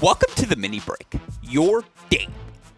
Welcome 0.00 0.30
to 0.36 0.46
the 0.46 0.56
mini 0.56 0.80
break, 0.80 1.06
your 1.42 1.84
daily 2.10 2.28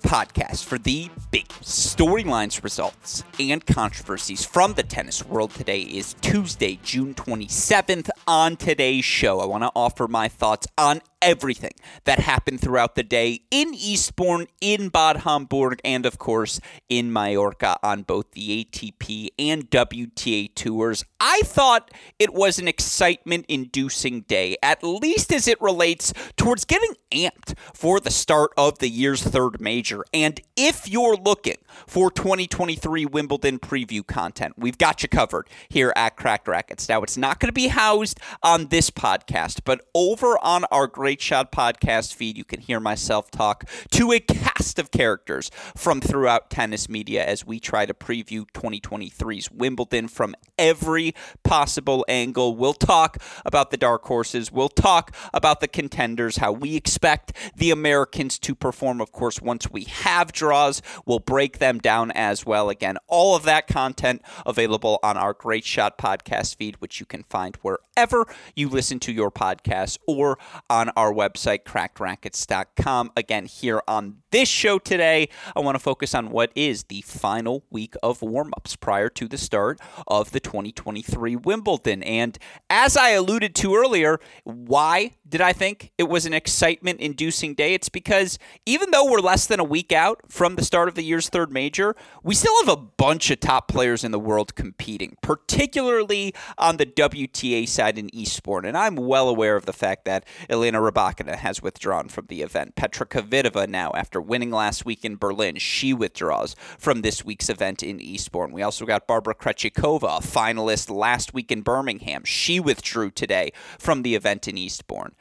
podcast 0.02 0.64
for 0.64 0.78
the 0.78 1.10
big 1.30 1.48
storylines, 1.48 2.62
results, 2.62 3.24
and 3.40 3.64
controversies 3.64 4.44
from 4.44 4.74
the 4.74 4.82
tennis 4.82 5.24
world. 5.24 5.50
Today 5.52 5.80
is 5.80 6.14
Tuesday, 6.20 6.78
June 6.84 7.14
27th. 7.14 8.10
On 8.28 8.56
today's 8.56 9.04
show, 9.04 9.40
I 9.40 9.46
want 9.46 9.64
to 9.64 9.72
offer 9.74 10.06
my 10.06 10.28
thoughts 10.28 10.66
on 10.76 11.00
everything 11.26 11.72
that 12.04 12.20
happened 12.20 12.60
throughout 12.60 12.94
the 12.94 13.02
day 13.02 13.40
in 13.50 13.74
Eastbourne, 13.74 14.46
in 14.60 14.88
Bad 14.88 15.18
Homburg, 15.18 15.80
and 15.84 16.06
of 16.06 16.18
course 16.18 16.60
in 16.88 17.12
Mallorca 17.12 17.76
on 17.82 18.02
both 18.02 18.30
the 18.30 18.64
ATP 18.64 19.30
and 19.36 19.68
WTA 19.68 20.54
tours. 20.54 21.04
I 21.20 21.40
thought 21.45 21.90
it 22.20 22.32
was 22.32 22.60
an 22.60 22.68
excitement 22.68 23.45
inducing 23.48 24.20
day, 24.23 24.56
at 24.62 24.84
least 24.84 25.32
as 25.32 25.48
it 25.48 25.60
relates 25.60 26.12
towards 26.36 26.64
getting 26.64 26.95
amped 27.10 27.58
for 27.74 27.98
the 27.98 28.10
start 28.10 28.52
of 28.56 28.79
the 28.79 28.88
year's 28.88 29.23
third 29.23 29.60
major. 29.60 30.04
And 30.14 30.40
if 30.56 30.88
you're 30.88 31.16
looking 31.16 31.56
for 31.88 32.08
2023 32.10 33.04
Wimbledon 33.06 33.58
preview 33.58 34.06
content, 34.06 34.54
we've 34.56 34.79
got 34.79 35.02
you 35.02 35.08
covered 35.08 35.48
here 35.68 35.92
at 35.96 36.16
Cracked 36.16 36.46
Racquets. 36.46 36.88
Now, 36.88 37.02
it's 37.02 37.16
not 37.16 37.40
going 37.40 37.48
to 37.48 37.52
be 37.52 37.68
housed 37.68 38.20
on 38.45 38.68
this 38.68 38.90
podcast, 38.90 39.62
but 39.64 39.80
over 39.92 40.38
on 40.45 40.64
our 40.70 40.86
Great 40.86 41.15
Shot 41.20 41.52
podcast 41.52 42.14
feed, 42.14 42.36
you 42.36 42.45
can 42.45 42.60
hear 42.60 42.80
myself 42.80 43.30
talk 43.30 43.64
to 43.92 44.12
a 44.12 44.20
cast 44.20 44.78
of 44.78 44.90
characters 44.90 45.50
from 45.76 46.00
throughout 46.00 46.50
tennis 46.50 46.88
media 46.88 47.24
as 47.24 47.46
we 47.46 47.60
try 47.60 47.86
to 47.86 47.95
preview 47.95 48.45
2023's 48.52 49.50
Wimbledon 49.50 50.08
from 50.08 50.34
every 50.58 51.14
possible 51.42 52.04
angle. 52.08 52.54
We'll 52.54 52.74
talk 52.74 53.18
about 53.45 53.70
the 53.70 53.76
dark 53.76 54.04
horses, 54.04 54.50
we'll 54.50 54.68
talk 54.68 55.14
about 55.32 55.60
the 55.60 55.68
contenders, 55.68 56.38
how 56.38 56.52
we 56.52 56.76
expect 56.76 57.32
the 57.56 57.70
Americans 57.70 58.38
to 58.40 58.54
perform, 58.54 59.01
of 59.01 59.12
course, 59.12 59.40
once 59.40 59.70
we 59.70 59.84
have 59.84 60.32
draws. 60.32 60.82
We'll 61.04 61.18
break 61.18 61.58
them 61.58 61.78
down 61.78 62.10
as 62.12 62.46
well. 62.46 62.70
Again, 62.70 62.98
all 63.08 63.36
of 63.36 63.45
that 63.45 63.66
content 63.66 64.22
available 64.44 64.98
on 65.03 65.16
our 65.16 65.32
Great 65.32 65.64
Shot 65.64 65.98
podcast 65.98 66.56
feed, 66.56 66.76
which 66.80 67.00
you 67.00 67.06
can 67.06 67.22
find 67.25 67.56
wherever 67.62 68.26
you 68.54 68.69
listen 68.69 68.98
to 69.00 69.12
your 69.12 69.30
podcasts 69.30 69.98
or 70.06 70.38
on 70.69 70.91
our 70.91 71.06
website, 71.12 71.65
crackedracquets.com. 71.65 73.12
Again, 73.16 73.47
here 73.47 73.82
on 73.88 74.19
this 74.31 74.49
show 74.49 74.78
today, 74.78 75.28
I 75.54 75.60
want 75.60 75.76
to 75.76 75.82
focus 75.82 76.15
on 76.15 76.31
what 76.31 76.53
is 76.54 76.84
the 76.84 77.03
final 77.03 77.65
week 77.71 77.94
of 78.03 78.22
warm 78.22 78.53
ups 78.56 78.76
prior 78.76 79.09
to 79.10 79.28
the 79.28 79.38
start 79.38 79.81
of 80.06 80.32
the 80.32 80.41
2023 80.41 81.37
Wimbledon. 81.37 82.03
And 82.03 82.38
as 82.69 82.97
I 82.97 83.10
alluded 83.10 83.54
to 83.56 83.75
earlier, 83.75 84.20
why 84.44 85.12
did 85.28 85.41
I 85.41 85.53
think 85.53 85.92
it 85.98 86.08
was 86.08 86.26
an 86.26 86.32
excitement 86.32 87.00
inducing 87.00 87.54
day? 87.54 87.75
It's 87.75 87.88
because 87.88 88.38
even 88.64 88.91
though 88.91 89.10
we're 89.10 89.20
less 89.20 89.47
than 89.47 89.60
a 89.60 89.64
week 89.64 89.92
out 89.92 90.20
from 90.28 90.56
the 90.56 90.64
start 90.64 90.88
of 90.88 90.94
the 90.94 91.03
year's 91.03 91.28
third 91.28 91.50
major, 91.50 91.97
we 92.22 92.34
still 92.34 92.54
have 92.64 92.69
a 92.69 92.80
bunch 92.80 93.30
of 93.30 93.41
top 93.41 93.69
players 93.69 94.04
in 94.04 94.12
the 94.12 94.20
world 94.20 94.54
competing, 94.54 95.16
particularly 95.22 96.34
on 96.59 96.76
the 96.76 96.86
WTA 96.86 97.69
side 97.69 97.98
in 97.98 98.14
Eastbourne. 98.14 98.64
And 98.64 98.76
I'm 98.76 98.97
well 98.97 99.28
aware 99.28 99.56
of 99.56 99.66
the 99.66 99.72
fact 99.72 100.04
that 100.04 100.25
Elena 100.48 100.80
Rybakina 100.91 101.36
has 101.36 101.62
withdrawn 101.62 102.08
from 102.08 102.26
the 102.26 102.42
event. 102.42 102.76
Petra 102.76 103.06
Kvitova 103.06 103.69
now, 103.69 103.91
after 103.94 104.20
winning 104.20 104.50
last 104.50 104.84
week 104.84 105.04
in 105.04 105.16
Berlin, 105.16 105.56
she 105.56 105.92
withdraws 105.92 106.54
from 106.78 107.02
this 107.02 107.24
week's 107.24 107.48
event 107.48 107.82
in 107.82 108.00
Eastbourne. 108.00 108.52
We 108.52 108.62
also 108.62 108.86
got 108.86 109.06
Barbara 109.06 109.34
Krejcikova, 109.34 110.19
a 110.19 110.22
finalist 110.22 110.88
last 110.88 111.34
week 111.34 111.50
in 111.50 111.62
Birmingham. 111.62 112.24
She 112.24 112.60
withdrew 112.60 113.10
today 113.10 113.52
from 113.78 114.02
the 114.02 114.14
event 114.14 114.47
in 114.47 114.56
Eastbourne. 114.56 115.14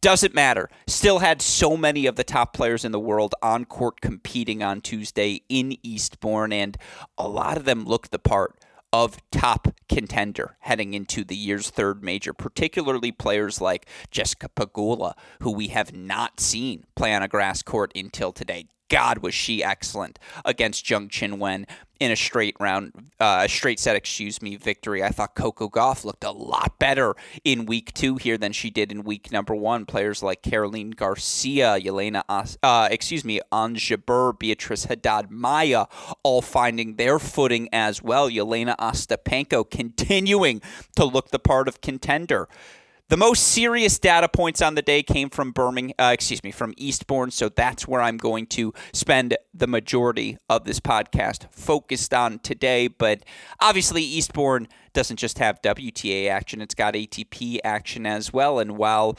Doesn't 0.00 0.34
matter. 0.34 0.68
Still 0.88 1.20
had 1.20 1.40
so 1.40 1.76
many 1.76 2.06
of 2.06 2.16
the 2.16 2.24
top 2.24 2.52
players 2.52 2.84
in 2.84 2.90
the 2.90 2.98
world 2.98 3.36
on 3.40 3.64
court 3.64 4.00
competing 4.00 4.60
on 4.60 4.80
Tuesday 4.80 5.42
in 5.48 5.76
Eastbourne, 5.84 6.52
and 6.52 6.76
a 7.16 7.28
lot 7.28 7.56
of 7.56 7.64
them 7.64 7.84
looked 7.84 8.10
the 8.10 8.18
part 8.18 8.58
of 8.92 9.16
top 9.30 9.68
contender 9.88 10.56
heading 10.60 10.94
into 10.94 11.24
the 11.24 11.36
year's 11.36 11.70
third 11.70 12.02
major, 12.02 12.32
particularly 12.32 13.10
players 13.10 13.60
like 13.60 13.86
Jessica 14.10 14.48
Pegula, 14.48 15.14
who 15.40 15.50
we 15.50 15.68
have 15.68 15.94
not 15.94 16.40
seen 16.40 16.84
play 16.94 17.14
on 17.14 17.22
a 17.22 17.28
grass 17.28 17.62
court 17.62 17.92
until 17.94 18.32
today. 18.32 18.66
God, 18.92 19.18
was 19.18 19.32
she 19.32 19.64
excellent 19.64 20.18
against 20.44 20.84
Zheng 20.84 21.08
Qinwen 21.08 21.64
in 21.98 22.10
a 22.10 22.16
straight 22.16 22.54
round, 22.60 22.92
uh, 23.18 23.48
straight 23.48 23.80
set, 23.80 23.96
excuse 23.96 24.42
me, 24.42 24.56
victory. 24.56 25.02
I 25.02 25.08
thought 25.08 25.34
Coco 25.34 25.70
Gauff 25.70 26.04
looked 26.04 26.24
a 26.24 26.30
lot 26.30 26.78
better 26.78 27.14
in 27.42 27.64
week 27.64 27.94
two 27.94 28.16
here 28.16 28.36
than 28.36 28.52
she 28.52 28.68
did 28.68 28.92
in 28.92 29.02
week 29.02 29.32
number 29.32 29.54
one. 29.54 29.86
Players 29.86 30.22
like 30.22 30.42
Caroline 30.42 30.90
Garcia, 30.90 31.78
Yelena, 31.78 32.22
uh, 32.62 32.88
excuse 32.90 33.24
me, 33.24 33.40
Ons 33.50 33.80
Jabeur, 33.80 34.38
Beatriz 34.38 34.84
Haddad 34.84 35.30
Maia, 35.30 35.86
all 36.22 36.42
finding 36.42 36.96
their 36.96 37.18
footing 37.18 37.70
as 37.72 38.02
well. 38.02 38.28
Yelena 38.28 38.76
Ostapenko 38.76 39.70
continuing 39.70 40.60
to 40.96 41.06
look 41.06 41.30
the 41.30 41.38
part 41.38 41.66
of 41.66 41.80
contender. 41.80 42.46
The 43.08 43.16
most 43.18 43.48
serious 43.48 43.98
data 43.98 44.28
points 44.28 44.62
on 44.62 44.74
the 44.74 44.80
day 44.80 45.02
came 45.02 45.28
from 45.28 45.52
Birmingham, 45.52 45.94
uh, 45.98 46.12
excuse 46.14 46.42
me, 46.42 46.50
from 46.50 46.72
Eastbourne. 46.78 47.30
So 47.30 47.50
that's 47.50 47.86
where 47.86 48.00
I'm 48.00 48.16
going 48.16 48.46
to 48.48 48.72
spend 48.94 49.36
the 49.52 49.66
majority 49.66 50.38
of 50.48 50.64
this 50.64 50.80
podcast 50.80 51.52
focused 51.52 52.14
on 52.14 52.38
today. 52.38 52.88
But 52.88 53.24
obviously, 53.60 54.02
Eastbourne 54.02 54.66
doesn't 54.94 55.18
just 55.18 55.38
have 55.40 55.60
WTA 55.60 56.28
action; 56.30 56.62
it's 56.62 56.74
got 56.74 56.94
ATP 56.94 57.58
action 57.62 58.06
as 58.06 58.32
well. 58.32 58.58
And 58.58 58.78
while 58.78 59.18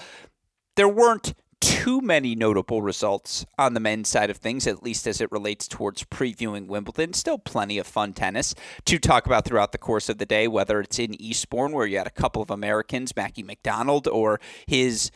there 0.76 0.90
weren't 0.90 1.34
too 1.64 2.02
many 2.02 2.36
notable 2.36 2.82
results 2.82 3.46
on 3.58 3.74
the 3.74 3.80
men's 3.80 4.10
side 4.10 4.30
of 4.30 4.38
things, 4.38 4.68
at 4.68 4.84
least 4.84 5.08
as 5.08 5.22
it 5.22 5.32
relates 5.32 5.66
towards 5.68 6.04
previewing 6.04 6.68
Wimbledon. 6.68 7.14
Still 7.14 7.38
plenty 7.38 7.78
of 7.78 7.88
fun 7.88 8.12
tennis 8.12 8.54
to 8.86 9.00
talk 9.00 9.26
about 9.26 9.46
throughout 9.46 9.72
the 9.72 9.78
course 9.78 10.10
of 10.10 10.18
the 10.18 10.26
day, 10.26 10.48
whether 10.48 10.82
it's 10.82 11.00
in 11.00 11.20
Eastbourne, 11.22 11.72
where 11.72 11.88
you 11.88 11.98
had 11.98 12.08
a 12.08 12.12
couple 12.12 12.42
of 12.42 12.52
Americans, 12.52 13.16
Mackie 13.16 13.44
McDonald, 13.44 14.10
or 14.10 14.42
his 14.68 15.10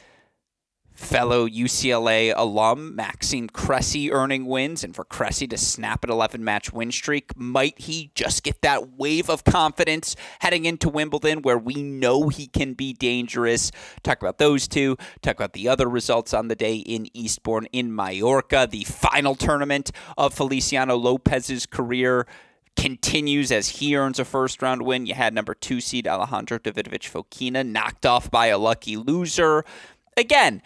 fellow 0.97 1.47
UCLA 1.47 2.34
alum 2.35 2.96
Maxime 2.96 3.47
Cressy 3.47 4.12
earning 4.12 4.46
wins, 4.47 4.84
and 4.84 4.96
for 4.96 5.06
Cressy 5.06 5.47
to 5.47 5.58
snap 5.58 6.03
an 6.03 6.09
11 6.09 6.44
match 6.44 6.74
win 6.74 6.91
streak, 6.91 7.38
might 7.38 7.80
he 7.80 8.12
just 8.16 8.44
get 8.44 8.62
that 8.63 8.97
wave 8.97 9.30
of 9.30 9.44
confidence 9.44 10.16
heading 10.40 10.66
into 10.66 10.90
Wimbledon 10.90 11.44
where 11.44 11.57
we 11.57 11.75
know 11.75 12.30
he 12.30 12.47
can 12.47 12.74
be 12.74 12.94
dangerous? 12.94 13.72
Talk 14.03 14.22
about 14.22 14.40
those 14.40 14.68
two, 14.68 14.97
talk 15.22 15.36
about 15.36 15.53
the 15.53 15.69
other 15.69 15.88
results 15.88 16.34
on 16.34 16.47
the 16.47 16.56
day 16.56 16.78
in 16.78 17.16
Eastbourne, 17.16 17.68
in 17.72 17.96
Mallorca, 17.96 18.68
the 18.69 18.84
final 18.84 19.36
tournament 19.36 19.91
of 20.18 20.34
Feliciano 20.34 20.96
Lopez's 20.96 21.68
career 21.68 22.25
continues 22.75 23.51
as 23.51 23.69
he 23.69 23.95
earns 23.95 24.19
a 24.19 24.25
first 24.25 24.62
round 24.62 24.81
win. 24.81 25.06
You 25.06 25.13
had 25.13 25.33
number 25.33 25.54
two 25.54 25.80
seed 25.80 26.07
Alejandro 26.07 26.57
Davidovich 26.60 27.10
Fokina 27.12 27.66
knocked 27.66 28.06
off 28.06 28.31
by 28.31 28.48
a 28.48 28.57
lucky 28.57 28.98
loser. 28.98 29.63
Again, 30.18 30.63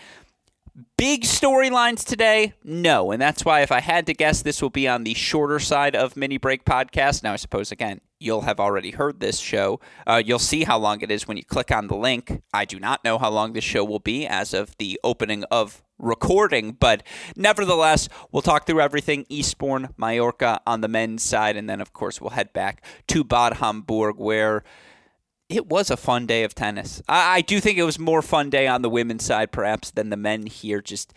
Big 0.98 1.24
storylines 1.24 2.06
today? 2.06 2.54
No. 2.64 3.12
And 3.12 3.22
that's 3.22 3.44
why, 3.44 3.62
if 3.62 3.72
I 3.72 3.82
had 3.82 4.06
to 4.06 4.14
guess, 4.14 4.42
this 4.42 4.62
will 4.62 4.70
be 4.70 4.88
on 4.88 5.04
the 5.04 5.14
shorter 5.14 5.60
side 5.60 5.96
of 5.96 6.16
Mini 6.16 6.38
Break 6.38 6.64
Podcast. 6.64 7.24
Now, 7.24 7.34
I 7.34 7.36
suppose, 7.36 7.72
again, 7.72 8.00
you'll 8.20 8.42
have 8.42 8.60
already 8.60 8.92
heard 8.92 9.20
this 9.20 9.40
show. 9.40 9.82
Uh, 10.08 10.22
you'll 10.24 10.40
see 10.40 10.64
how 10.64 10.78
long 10.78 11.02
it 11.02 11.12
is 11.12 11.28
when 11.28 11.36
you 11.36 11.44
click 11.44 11.72
on 11.72 11.88
the 11.88 11.96
link. 11.98 12.42
I 12.54 12.66
do 12.66 12.80
not 12.80 13.04
know 13.04 13.18
how 13.18 13.30
long 13.30 13.52
this 13.52 13.64
show 13.64 13.84
will 13.84 14.00
be 14.00 14.26
as 14.26 14.54
of 14.54 14.78
the 14.78 15.00
opening 15.04 15.44
of 15.46 15.84
recording, 15.98 16.72
but 16.72 17.04
nevertheless, 17.36 18.08
we'll 18.32 18.42
talk 18.42 18.66
through 18.66 18.82
everything 18.82 19.26
Eastbourne, 19.28 19.90
Mallorca 19.98 20.62
on 20.66 20.82
the 20.82 20.88
men's 20.88 21.24
side. 21.24 21.58
And 21.58 21.70
then, 21.70 21.82
of 21.82 21.94
course, 21.94 22.22
we'll 22.22 22.32
head 22.32 22.54
back 22.54 22.84
to 23.08 23.24
Bad 23.24 23.54
Homburg, 23.54 24.16
where 24.18 24.64
it 25.52 25.68
was 25.68 25.92
a 25.92 25.98
fun 25.98 26.26
day 26.26 26.44
of 26.44 26.56
tennis. 26.56 27.02
I, 27.08 27.38
I, 27.38 27.42
do 27.42 27.60
think 27.60 27.78
it 27.78 27.84
was 27.84 28.00
more 28.00 28.22
fun 28.22 28.50
day 28.50 28.68
on 28.68 28.82
the 28.82 28.90
women's 28.90 29.26
side, 29.26 29.52
perhaps, 29.52 29.92
than 29.92 30.10
the 30.10 30.18
men 30.18 30.46
here. 30.46 30.82
Just 30.82 31.14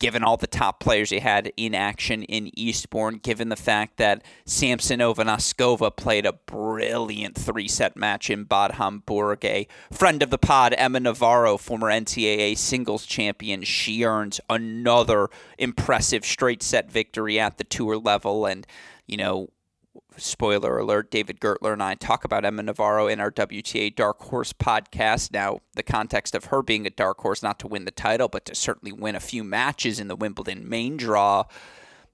given 0.00 0.24
all 0.24 0.36
the 0.36 0.46
top 0.46 0.80
players 0.80 1.12
you 1.12 1.20
had 1.20 1.52
in 1.56 1.74
action 1.74 2.24
in 2.24 2.50
Eastbourne, 2.58 3.18
given 3.18 3.48
the 3.48 3.56
fact 3.56 3.96
that 3.98 4.22
Samsonova 4.46 5.24
Noskova 5.24 5.94
played 5.94 6.26
a 6.26 6.32
brilliant 6.32 7.36
three 7.36 7.68
set 7.68 7.96
match 7.96 8.28
in 8.28 8.44
Bad 8.44 8.72
Homburg. 8.72 9.44
A 9.44 9.68
friend 9.92 10.22
of 10.22 10.30
the 10.30 10.38
pod, 10.38 10.74
Emma 10.76 11.00
Navarro, 11.00 11.56
former 11.56 11.88
NCAA 11.88 12.56
singles 12.58 13.06
champion, 13.06 13.62
she 13.62 14.04
earns 14.04 14.40
another 14.50 15.28
impressive 15.58 16.24
straight 16.24 16.62
set 16.62 16.90
victory 16.90 17.38
at 17.38 17.58
the 17.58 17.64
tour 17.64 17.96
level. 17.96 18.46
And, 18.46 18.66
you 19.06 19.16
know, 19.16 19.50
spoiler 20.16 20.78
alert, 20.78 21.10
David 21.10 21.40
Gertler 21.40 21.72
and 21.72 21.82
I 21.82 21.94
talk 21.94 22.24
about 22.24 22.44
Emma 22.44 22.62
Navarro 22.62 23.06
in 23.06 23.20
our 23.20 23.30
WTA 23.30 23.94
Dark 23.94 24.20
Horse 24.22 24.52
podcast. 24.52 25.32
Now, 25.32 25.60
the 25.74 25.82
context 25.82 26.34
of 26.34 26.46
her 26.46 26.62
being 26.62 26.86
a 26.86 26.90
dark 26.90 27.18
horse, 27.20 27.42
not 27.42 27.58
to 27.60 27.68
win 27.68 27.84
the 27.84 27.90
title, 27.90 28.28
but 28.28 28.44
to 28.46 28.54
certainly 28.54 28.92
win 28.92 29.14
a 29.14 29.20
few 29.20 29.44
matches 29.44 30.00
in 30.00 30.08
the 30.08 30.16
Wimbledon 30.16 30.68
main 30.68 30.96
draw. 30.96 31.44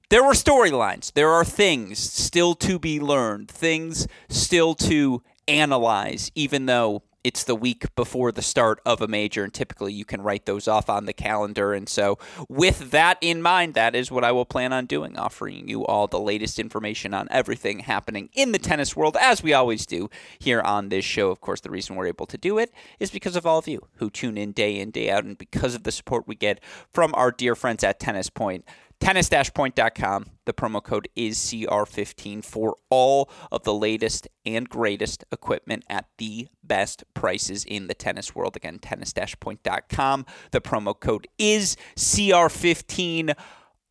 There 0.09 0.25
were 0.25 0.33
storylines. 0.33 1.13
There 1.13 1.31
are 1.31 1.45
things 1.45 1.99
still 1.99 2.55
to 2.57 2.79
be 2.79 2.99
learned, 2.99 3.49
things 3.49 4.09
still 4.29 4.75
to 4.77 5.23
analyze, 5.47 6.33
even 6.35 6.67
though 6.67 7.03
it's 7.23 7.45
the 7.45 7.55
week 7.55 7.95
before 7.95 8.33
the 8.33 8.43
start 8.43 8.81
of 8.87 9.01
a 9.01 9.09
major, 9.09 9.45
and 9.45 9.53
typically 9.53 9.93
you 9.93 10.05
can 10.05 10.23
write 10.23 10.47
those 10.47 10.67
off 10.67 10.89
on 10.89 11.07
the 11.07 11.13
calendar. 11.13 11.73
And 11.73 11.89
so, 11.89 12.19
with 12.49 12.91
that 12.91 13.19
in 13.21 13.43
mind, 13.43 13.75
that 13.75 13.95
is 13.95 14.11
what 14.11 14.25
I 14.25 14.33
will 14.33 14.45
plan 14.45 14.73
on 14.73 14.87
doing, 14.87 15.19
offering 15.19 15.69
you 15.69 15.85
all 15.85 16.07
the 16.07 16.21
latest 16.21 16.59
information 16.59 17.13
on 17.15 17.29
everything 17.31 17.81
happening 17.81 18.31
in 18.35 18.53
the 18.53 18.59
tennis 18.59 18.97
world, 18.97 19.17
as 19.21 19.43
we 19.43 19.53
always 19.53 19.87
do 19.87 20.09
here 20.39 20.61
on 20.61 20.89
this 20.89 21.05
show. 21.05 21.31
Of 21.31 21.41
course, 21.41 21.61
the 21.61 21.71
reason 21.71 21.97
we're 21.97 22.07
able 22.07 22.27
to 22.27 22.39
do 22.39 22.59
it 22.59 22.73
is 22.99 23.11
because 23.11 23.37
of 23.37 23.47
all 23.47 23.59
of 23.59 23.69
you 23.69 23.87
who 23.97 24.11
tune 24.11 24.39
in 24.39 24.53
day 24.53 24.79
in, 24.79 24.91
day 24.91 25.11
out, 25.11 25.25
and 25.25 25.37
because 25.37 25.75
of 25.75 25.83
the 25.83 25.93
support 25.93 26.27
we 26.27 26.35
get 26.35 26.61
from 26.93 27.15
our 27.15 27.31
dear 27.31 27.55
friends 27.55 27.85
at 27.85 28.01
Tennis 28.01 28.31
Point 28.31 28.65
tennis-point.com. 29.01 30.27
The 30.45 30.53
promo 30.53 30.83
code 30.83 31.09
is 31.17 31.39
CR15 31.39 32.45
for 32.45 32.77
all 32.91 33.31
of 33.51 33.65
the 33.65 33.75
latest 33.75 34.29
and 34.45 34.69
greatest 34.69 35.25
equipment 35.33 35.85
at 35.89 36.07
the 36.19 36.49
best 36.63 37.05
prices 37.15 37.65
in 37.65 37.87
the 37.87 37.95
tennis 37.95 38.35
world. 38.35 38.57
Again, 38.57 38.79
tennis-point.com. 38.79 40.27
The 40.53 40.61
promo 40.61 40.99
code 40.99 41.27
is 41.39 41.77
CR15. 41.97 43.35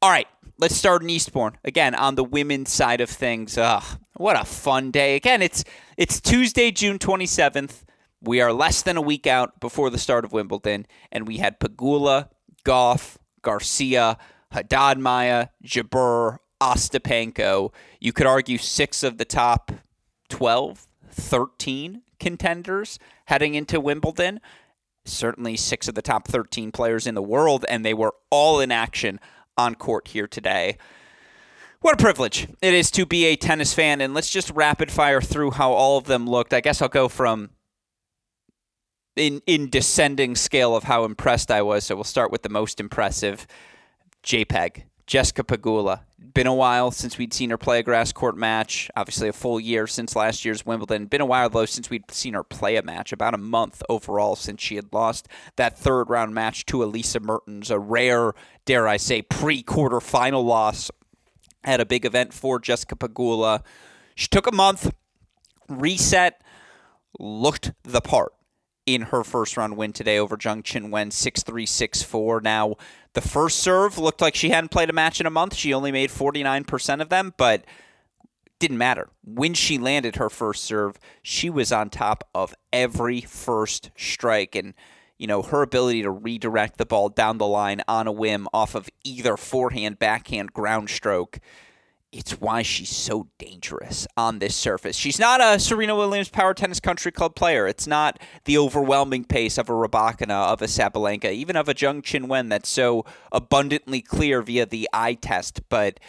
All 0.01 0.09
right, 0.09 0.27
let's 0.57 0.75
start 0.75 1.03
in 1.03 1.09
Eastbourne. 1.09 1.57
Again, 1.65 1.95
on 1.95 2.15
the 2.15 2.23
women's 2.23 2.71
side 2.71 3.01
of 3.01 3.09
things. 3.09 3.57
Ugh, 3.57 3.83
what 4.15 4.39
a 4.39 4.45
fun 4.45 4.91
day. 4.91 5.15
Again, 5.15 5.41
it's 5.41 5.63
it's 5.97 6.21
Tuesday, 6.21 6.71
June 6.71 6.99
27th. 6.99 7.83
We 8.21 8.41
are 8.41 8.53
less 8.53 8.81
than 8.81 8.97
a 8.97 9.01
week 9.01 9.27
out 9.27 9.59
before 9.59 9.89
the 9.89 9.97
start 9.97 10.25
of 10.25 10.33
Wimbledon, 10.33 10.85
and 11.11 11.27
we 11.27 11.37
had 11.37 11.59
Pegula, 11.59 12.29
Gauff, 12.65 13.17
Garcia, 13.41 14.17
Haddad 14.51 14.97
Maia, 14.99 15.49
Jabeur, 15.63 16.37
Ostapenko. 16.61 17.73
You 17.99 18.13
could 18.13 18.27
argue 18.27 18.57
six 18.57 19.03
of 19.03 19.17
the 19.17 19.25
top 19.25 19.71
12, 20.29 20.87
13 21.11 22.01
contenders 22.19 22.99
heading 23.25 23.55
into 23.55 23.79
Wimbledon. 23.79 24.39
Certainly 25.05 25.57
six 25.57 25.87
of 25.87 25.95
the 25.95 26.01
top 26.01 26.27
13 26.27 26.71
players 26.71 27.07
in 27.07 27.15
the 27.15 27.21
world, 27.21 27.65
and 27.69 27.85
they 27.85 27.93
were 27.93 28.13
all 28.29 28.59
in 28.59 28.71
action 28.71 29.19
on 29.57 29.75
court 29.75 30.09
here 30.09 30.27
today. 30.27 30.77
What 31.81 31.93
a 31.93 31.97
privilege 31.97 32.47
it 32.61 32.73
is 32.73 32.91
to 32.91 33.05
be 33.05 33.25
a 33.25 33.37
tennis 33.37 33.73
fan, 33.73 34.01
and 34.01 34.13
let's 34.13 34.29
just 34.29 34.51
rapid 34.51 34.91
fire 34.91 35.21
through 35.21 35.51
how 35.51 35.71
all 35.71 35.97
of 35.97 36.05
them 36.05 36.27
looked. 36.27 36.53
I 36.53 36.59
guess 36.59 36.81
I'll 36.81 36.89
go 36.89 37.07
from 37.07 37.51
in 39.15 39.41
in 39.45 39.69
descending 39.69 40.35
scale 40.35 40.75
of 40.75 40.83
how 40.83 41.05
impressed 41.05 41.49
I 41.49 41.61
was. 41.61 41.85
So 41.85 41.95
we'll 41.95 42.03
start 42.03 42.31
with 42.31 42.41
the 42.41 42.49
most 42.49 42.81
impressive. 42.81 43.47
JPEG, 44.23 44.83
Jessica 45.07 45.43
Pegula. 45.43 46.01
Been 46.33 46.47
a 46.47 46.53
while 46.53 46.91
since 46.91 47.17
we'd 47.17 47.33
seen 47.33 47.49
her 47.49 47.57
play 47.57 47.79
a 47.79 47.83
grass 47.83 48.11
court 48.11 48.37
match. 48.37 48.91
Obviously, 48.95 49.27
a 49.27 49.33
full 49.33 49.59
year 49.59 49.87
since 49.87 50.15
last 50.15 50.45
year's 50.45 50.65
Wimbledon. 50.65 51.07
Been 51.07 51.21
a 51.21 51.25
while, 51.25 51.49
though, 51.49 51.65
since 51.65 51.89
we'd 51.89 52.11
seen 52.11 52.33
her 52.33 52.43
play 52.43 52.75
a 52.75 52.83
match. 52.83 53.11
About 53.11 53.33
a 53.33 53.37
month 53.37 53.81
overall 53.89 54.35
since 54.35 54.61
she 54.61 54.75
had 54.75 54.93
lost 54.93 55.27
that 55.55 55.77
third 55.77 56.09
round 56.09 56.35
match 56.35 56.65
to 56.67 56.83
Elise 56.83 57.19
Mertens. 57.19 57.71
A 57.71 57.79
rare, 57.79 58.33
dare 58.65 58.87
I 58.87 58.97
say, 58.97 59.21
pre 59.21 59.63
quarterfinal 59.63 60.43
loss 60.43 60.91
at 61.63 61.81
a 61.81 61.85
big 61.85 62.05
event 62.05 62.33
for 62.33 62.59
Jessica 62.59 62.95
Pegula. 62.95 63.63
She 64.15 64.27
took 64.27 64.47
a 64.47 64.55
month, 64.55 64.93
reset, 65.67 66.41
looked 67.17 67.71
the 67.83 68.01
part 68.01 68.33
in 68.95 69.03
her 69.03 69.23
first 69.23 69.57
round 69.57 69.77
win 69.77 69.93
today 69.93 70.17
over 70.17 70.37
Zheng 70.37 70.63
Qinwen 70.63 71.11
6 71.11 71.43
3 71.43 71.65
6 71.65 72.03
4. 72.03 72.41
Now, 72.41 72.75
the 73.13 73.21
first 73.21 73.59
serve 73.59 73.97
looked 73.97 74.21
like 74.21 74.35
she 74.35 74.49
hadn't 74.49 74.69
played 74.69 74.89
a 74.89 74.93
match 74.93 75.19
in 75.19 75.25
a 75.25 75.31
month. 75.31 75.55
She 75.55 75.73
only 75.73 75.91
made 75.91 76.09
49% 76.09 77.01
of 77.01 77.09
them, 77.09 77.33
but 77.37 77.65
didn't 78.59 78.77
matter. 78.77 79.09
When 79.23 79.53
she 79.53 79.77
landed 79.77 80.17
her 80.17 80.29
first 80.29 80.63
serve, 80.63 80.99
she 81.21 81.49
was 81.49 81.71
on 81.71 81.89
top 81.89 82.27
of 82.35 82.53
every 82.73 83.21
first 83.21 83.91
strike. 83.95 84.55
And, 84.55 84.73
you 85.17 85.27
know, 85.27 85.41
her 85.41 85.61
ability 85.61 86.01
to 86.03 86.11
redirect 86.11 86.77
the 86.77 86.85
ball 86.85 87.09
down 87.09 87.37
the 87.37 87.47
line 87.47 87.81
on 87.87 88.05
a 88.05 88.11
whim 88.11 88.47
off 88.53 88.75
of 88.75 88.89
either 89.03 89.37
forehand, 89.37 89.97
backhand, 89.97 90.53
ground 90.53 90.89
stroke 90.89 91.39
it's 92.11 92.31
why 92.41 92.63
she's 92.63 92.89
so 92.89 93.27
dangerous 93.37 94.07
on 94.17 94.39
this 94.39 94.55
surface. 94.55 94.95
She's 94.95 95.19
not 95.19 95.41
a 95.41 95.59
Serena 95.59 95.95
Williams 95.95 96.29
Power 96.29 96.55
Tennis 96.55 96.79
Country 96.79 97.11
Club 97.11 97.35
player. 97.35 97.67
It's 97.67 97.85
not 97.85 98.19
the 98.45 98.57
overwhelming 98.57 99.25
pace 99.25 99.59
of 99.59 99.69
a 99.69 99.73
Rybakina, 99.73 100.51
of 100.51 100.61
a 100.61 100.65
Sabalenka, 100.65 101.31
even 101.31 101.55
of 101.55 101.69
a 101.69 101.75
Zheng 101.75 102.27
Wen 102.27 102.49
that's 102.49 102.69
so 102.69 103.05
abundantly 103.31 104.01
clear 104.01 104.41
via 104.41 104.65
the 104.65 104.89
eye 104.91 105.13
test. 105.13 105.61
But 105.69 105.99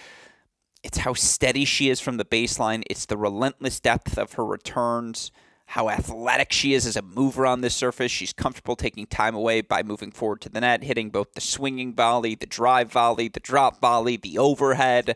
it's 0.82 0.98
how 0.98 1.12
steady 1.12 1.66
she 1.66 1.90
is 1.90 2.00
from 2.00 2.16
the 2.16 2.24
baseline. 2.24 2.82
It's 2.88 3.04
the 3.04 3.18
relentless 3.18 3.78
depth 3.78 4.16
of 4.16 4.34
her 4.34 4.44
returns. 4.44 5.30
How 5.66 5.90
athletic 5.90 6.50
she 6.50 6.72
is 6.72 6.86
as 6.86 6.96
a 6.96 7.02
mover 7.02 7.46
on 7.46 7.60
this 7.60 7.76
surface. 7.76 8.10
She's 8.10 8.32
comfortable 8.32 8.74
taking 8.74 9.06
time 9.06 9.34
away 9.34 9.60
by 9.60 9.82
moving 9.82 10.10
forward 10.10 10.40
to 10.40 10.48
the 10.48 10.62
net, 10.62 10.82
hitting 10.82 11.10
both 11.10 11.34
the 11.34 11.40
swinging 11.42 11.94
volley, 11.94 12.34
the 12.34 12.46
drive 12.46 12.90
volley, 12.90 13.28
the 13.28 13.38
drop 13.38 13.80
volley, 13.80 14.16
the 14.16 14.38
overhead 14.38 15.14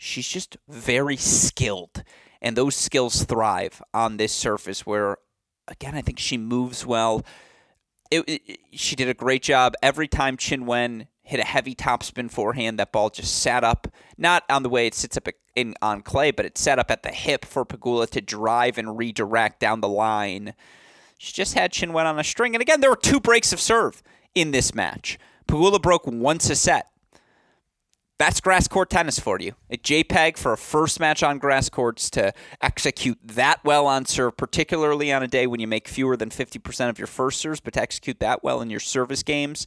she's 0.00 0.26
just 0.26 0.56
very 0.66 1.16
skilled. 1.16 2.02
And 2.40 2.56
those 2.56 2.74
skills 2.74 3.24
thrive 3.24 3.82
on 3.92 4.16
this 4.16 4.32
surface 4.32 4.86
where, 4.86 5.18
again, 5.68 5.94
I 5.94 6.00
think 6.00 6.18
she 6.18 6.38
moves 6.38 6.86
well. 6.86 7.24
It, 8.10 8.24
it, 8.26 8.60
she 8.72 8.96
did 8.96 9.10
a 9.10 9.14
great 9.14 9.42
job 9.42 9.74
every 9.82 10.08
time 10.08 10.38
Qinwen 10.38 11.06
hit 11.22 11.38
a 11.38 11.44
heavy 11.44 11.74
topspin 11.74 12.30
forehand. 12.30 12.78
That 12.78 12.92
ball 12.92 13.10
just 13.10 13.40
sat 13.42 13.62
up, 13.62 13.88
not 14.16 14.42
on 14.48 14.62
the 14.62 14.70
way 14.70 14.86
it 14.86 14.94
sits 14.94 15.18
up 15.18 15.28
in 15.54 15.74
on 15.82 16.00
clay, 16.00 16.30
but 16.30 16.46
it 16.46 16.56
sat 16.56 16.78
up 16.78 16.90
at 16.90 17.02
the 17.02 17.10
hip 17.12 17.44
for 17.44 17.66
Pegula 17.66 18.08
to 18.08 18.22
drive 18.22 18.78
and 18.78 18.96
redirect 18.96 19.60
down 19.60 19.82
the 19.82 19.88
line. 19.88 20.54
She 21.18 21.34
just 21.34 21.52
had 21.52 21.72
Qinwen 21.72 22.06
on 22.06 22.18
a 22.18 22.24
string, 22.24 22.54
and 22.54 22.62
again, 22.62 22.80
there 22.80 22.90
were 22.90 22.96
two 22.96 23.20
breaks 23.20 23.52
of 23.52 23.60
serve 23.60 24.02
in 24.34 24.52
this 24.52 24.74
match. 24.74 25.18
Pegula 25.46 25.80
broke 25.80 26.06
once 26.06 26.48
a 26.48 26.56
set. 26.56 26.86
That's 28.20 28.42
grass 28.42 28.68
court 28.68 28.90
tennis 28.90 29.18
for 29.18 29.38
you. 29.40 29.54
A 29.70 29.78
JPEG 29.78 30.36
for 30.36 30.52
a 30.52 30.58
first 30.58 31.00
match 31.00 31.22
on 31.22 31.38
grass 31.38 31.70
courts 31.70 32.10
to 32.10 32.34
execute 32.60 33.18
that 33.24 33.64
well 33.64 33.86
on 33.86 34.04
serve, 34.04 34.36
particularly 34.36 35.10
on 35.10 35.22
a 35.22 35.26
day 35.26 35.46
when 35.46 35.58
you 35.58 35.66
make 35.66 35.88
fewer 35.88 36.18
than 36.18 36.28
50% 36.28 36.90
of 36.90 36.98
your 36.98 37.06
first 37.06 37.40
serves, 37.40 37.60
but 37.60 37.72
to 37.72 37.80
execute 37.80 38.20
that 38.20 38.44
well 38.44 38.60
in 38.60 38.68
your 38.68 38.78
service 38.78 39.22
games 39.22 39.66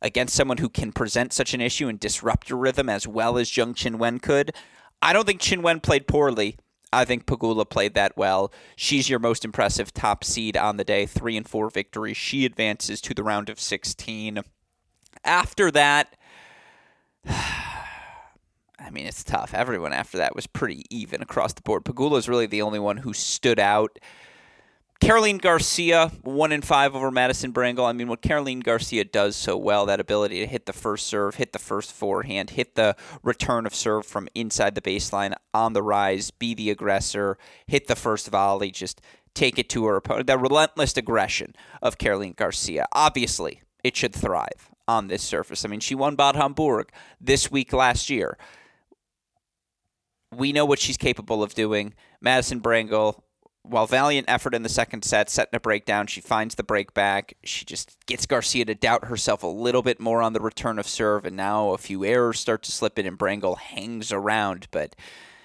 against 0.00 0.34
someone 0.34 0.56
who 0.56 0.70
can 0.70 0.92
present 0.92 1.34
such 1.34 1.52
an 1.52 1.60
issue 1.60 1.88
and 1.88 2.00
disrupt 2.00 2.48
your 2.48 2.58
rhythm 2.58 2.88
as 2.88 3.06
well 3.06 3.36
as 3.36 3.50
Zheng 3.50 3.74
Qinwen 3.74 4.22
could. 4.22 4.54
I 5.02 5.12
don't 5.12 5.26
think 5.26 5.42
Qinwen 5.42 5.82
played 5.82 6.08
poorly. 6.08 6.56
I 6.90 7.04
think 7.04 7.26
Pegula 7.26 7.68
played 7.68 7.92
that 7.96 8.16
well. 8.16 8.50
She's 8.76 9.10
your 9.10 9.18
most 9.18 9.44
impressive 9.44 9.92
top 9.92 10.24
seed 10.24 10.56
on 10.56 10.78
the 10.78 10.84
day, 10.84 11.04
three 11.04 11.36
and 11.36 11.46
four 11.46 11.68
victories. 11.68 12.16
She 12.16 12.46
advances 12.46 13.02
to 13.02 13.12
the 13.12 13.22
round 13.22 13.50
of 13.50 13.60
16. 13.60 14.40
After 15.22 15.70
that, 15.70 16.16
I 18.80 18.90
mean, 18.90 19.06
it's 19.06 19.22
tough. 19.22 19.52
Everyone 19.54 19.92
after 19.92 20.18
that 20.18 20.34
was 20.34 20.46
pretty 20.46 20.84
even 20.90 21.22
across 21.22 21.52
the 21.52 21.62
board. 21.62 21.84
Pegula 21.84 22.18
is 22.18 22.28
really 22.28 22.46
the 22.46 22.62
only 22.62 22.78
one 22.78 22.98
who 22.98 23.12
stood 23.12 23.58
out. 23.58 23.98
Caroline 25.00 25.38
Garcia, 25.38 26.12
one 26.22 26.52
in 26.52 26.60
five 26.60 26.94
over 26.94 27.10
Madison 27.10 27.52
Brengle. 27.52 27.88
I 27.88 27.92
mean, 27.92 28.08
what 28.08 28.20
Caroline 28.20 28.60
Garcia 28.60 29.04
does 29.04 29.34
so 29.34 29.56
well, 29.56 29.86
that 29.86 29.98
ability 29.98 30.40
to 30.40 30.46
hit 30.46 30.66
the 30.66 30.74
first 30.74 31.06
serve, 31.06 31.36
hit 31.36 31.52
the 31.52 31.58
first 31.58 31.92
forehand, 31.92 32.50
hit 32.50 32.74
the 32.74 32.94
return 33.22 33.64
of 33.64 33.74
serve 33.74 34.04
from 34.04 34.28
inside 34.34 34.74
the 34.74 34.82
baseline 34.82 35.34
on 35.54 35.72
the 35.72 35.82
rise, 35.82 36.30
be 36.30 36.54
the 36.54 36.70
aggressor, 36.70 37.38
hit 37.66 37.86
the 37.86 37.96
first 37.96 38.28
volley, 38.28 38.70
just 38.70 39.00
take 39.32 39.58
it 39.58 39.70
to 39.70 39.86
her 39.86 39.96
opponent. 39.96 40.26
That 40.26 40.40
relentless 40.40 40.94
aggression 40.96 41.54
of 41.80 41.96
Caroline 41.96 42.34
Garcia. 42.36 42.86
Obviously, 42.92 43.62
it 43.82 43.96
should 43.96 44.14
thrive 44.14 44.70
on 44.86 45.08
this 45.08 45.22
surface. 45.22 45.64
I 45.64 45.68
mean, 45.68 45.80
she 45.80 45.94
won 45.94 46.14
Bad 46.14 46.36
Homburg 46.36 46.90
this 47.18 47.50
week 47.50 47.72
last 47.72 48.10
year 48.10 48.36
we 50.34 50.52
know 50.52 50.64
what 50.64 50.78
she's 50.78 50.96
capable 50.96 51.42
of 51.42 51.54
doing. 51.54 51.94
Madison 52.20 52.60
Brengle, 52.60 53.22
while 53.62 53.86
valiant 53.86 54.28
effort 54.28 54.54
in 54.54 54.62
the 54.62 54.68
second 54.68 55.04
set, 55.04 55.28
setting 55.28 55.56
a 55.56 55.60
breakdown, 55.60 56.06
she 56.06 56.20
finds 56.20 56.54
the 56.54 56.62
break 56.62 56.94
back. 56.94 57.34
She 57.44 57.64
just 57.64 57.96
gets 58.06 58.26
Garcia 58.26 58.64
to 58.64 58.74
doubt 58.74 59.06
herself 59.06 59.42
a 59.42 59.48
little 59.48 59.82
bit 59.82 60.00
more 60.00 60.22
on 60.22 60.32
the 60.32 60.40
return 60.40 60.78
of 60.78 60.88
serve, 60.88 61.24
and 61.24 61.36
now 61.36 61.70
a 61.70 61.78
few 61.78 62.04
errors 62.04 62.40
start 62.40 62.62
to 62.64 62.72
slip 62.72 62.98
in, 62.98 63.06
and 63.06 63.18
Brengle 63.18 63.58
hangs 63.58 64.12
around, 64.12 64.68
but 64.70 64.94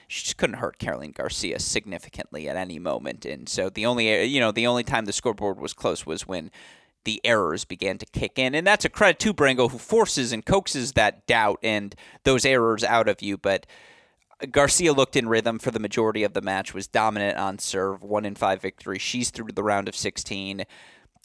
she 0.08 0.24
just 0.24 0.38
couldn't 0.38 0.58
hurt 0.58 0.78
Caroline 0.78 1.12
Garcia 1.12 1.60
significantly 1.60 2.48
at 2.48 2.56
any 2.56 2.80
moment. 2.80 3.26
And 3.26 3.50
so 3.50 3.70
the 3.70 3.86
only 3.86 4.24
you 4.26 4.40
know 4.40 4.52
the 4.52 4.68
only 4.68 4.84
time 4.84 5.06
the 5.06 5.14
scoreboard 5.14 5.60
was 5.60 5.74
close 5.74 6.06
was 6.06 6.28
when 6.28 6.52
the 7.06 7.22
errors 7.24 7.66
began 7.66 7.98
to 7.98 8.06
kick 8.08 8.38
in, 8.38 8.56
and 8.56 8.66
that's 8.66 8.86
a 8.86 8.90
credit 8.90 9.20
to 9.20 9.34
Brengle 9.34 9.72
who 9.72 9.78
forces 9.78 10.32
and 10.32 10.46
coaxes 10.46 10.94
that 10.94 11.26
doubt 11.28 11.60
and 11.62 11.96
those 12.24 12.46
errors 12.46 12.84
out 12.84 13.08
of 13.08 13.22
you, 13.22 13.38
but 13.38 13.66
Garcia 14.52 14.94
looked 14.94 15.16
in 15.16 15.30
rhythm 15.30 15.60
for 15.60 15.72
the 15.72 15.80
majority 15.80 16.24
of 16.24 16.34
the 16.34 16.42
match, 16.42 16.74
was 16.74 16.88
dominant 16.88 17.38
on 17.38 17.58
serve, 17.60 18.04
one 18.04 18.26
in 18.26 18.36
five 18.36 18.62
victory. 18.62 19.00
She's 19.00 19.30
through 19.30 19.48
to 19.48 19.54
the 19.54 19.64
round 19.64 19.88
of 19.88 19.96
16. 19.96 20.66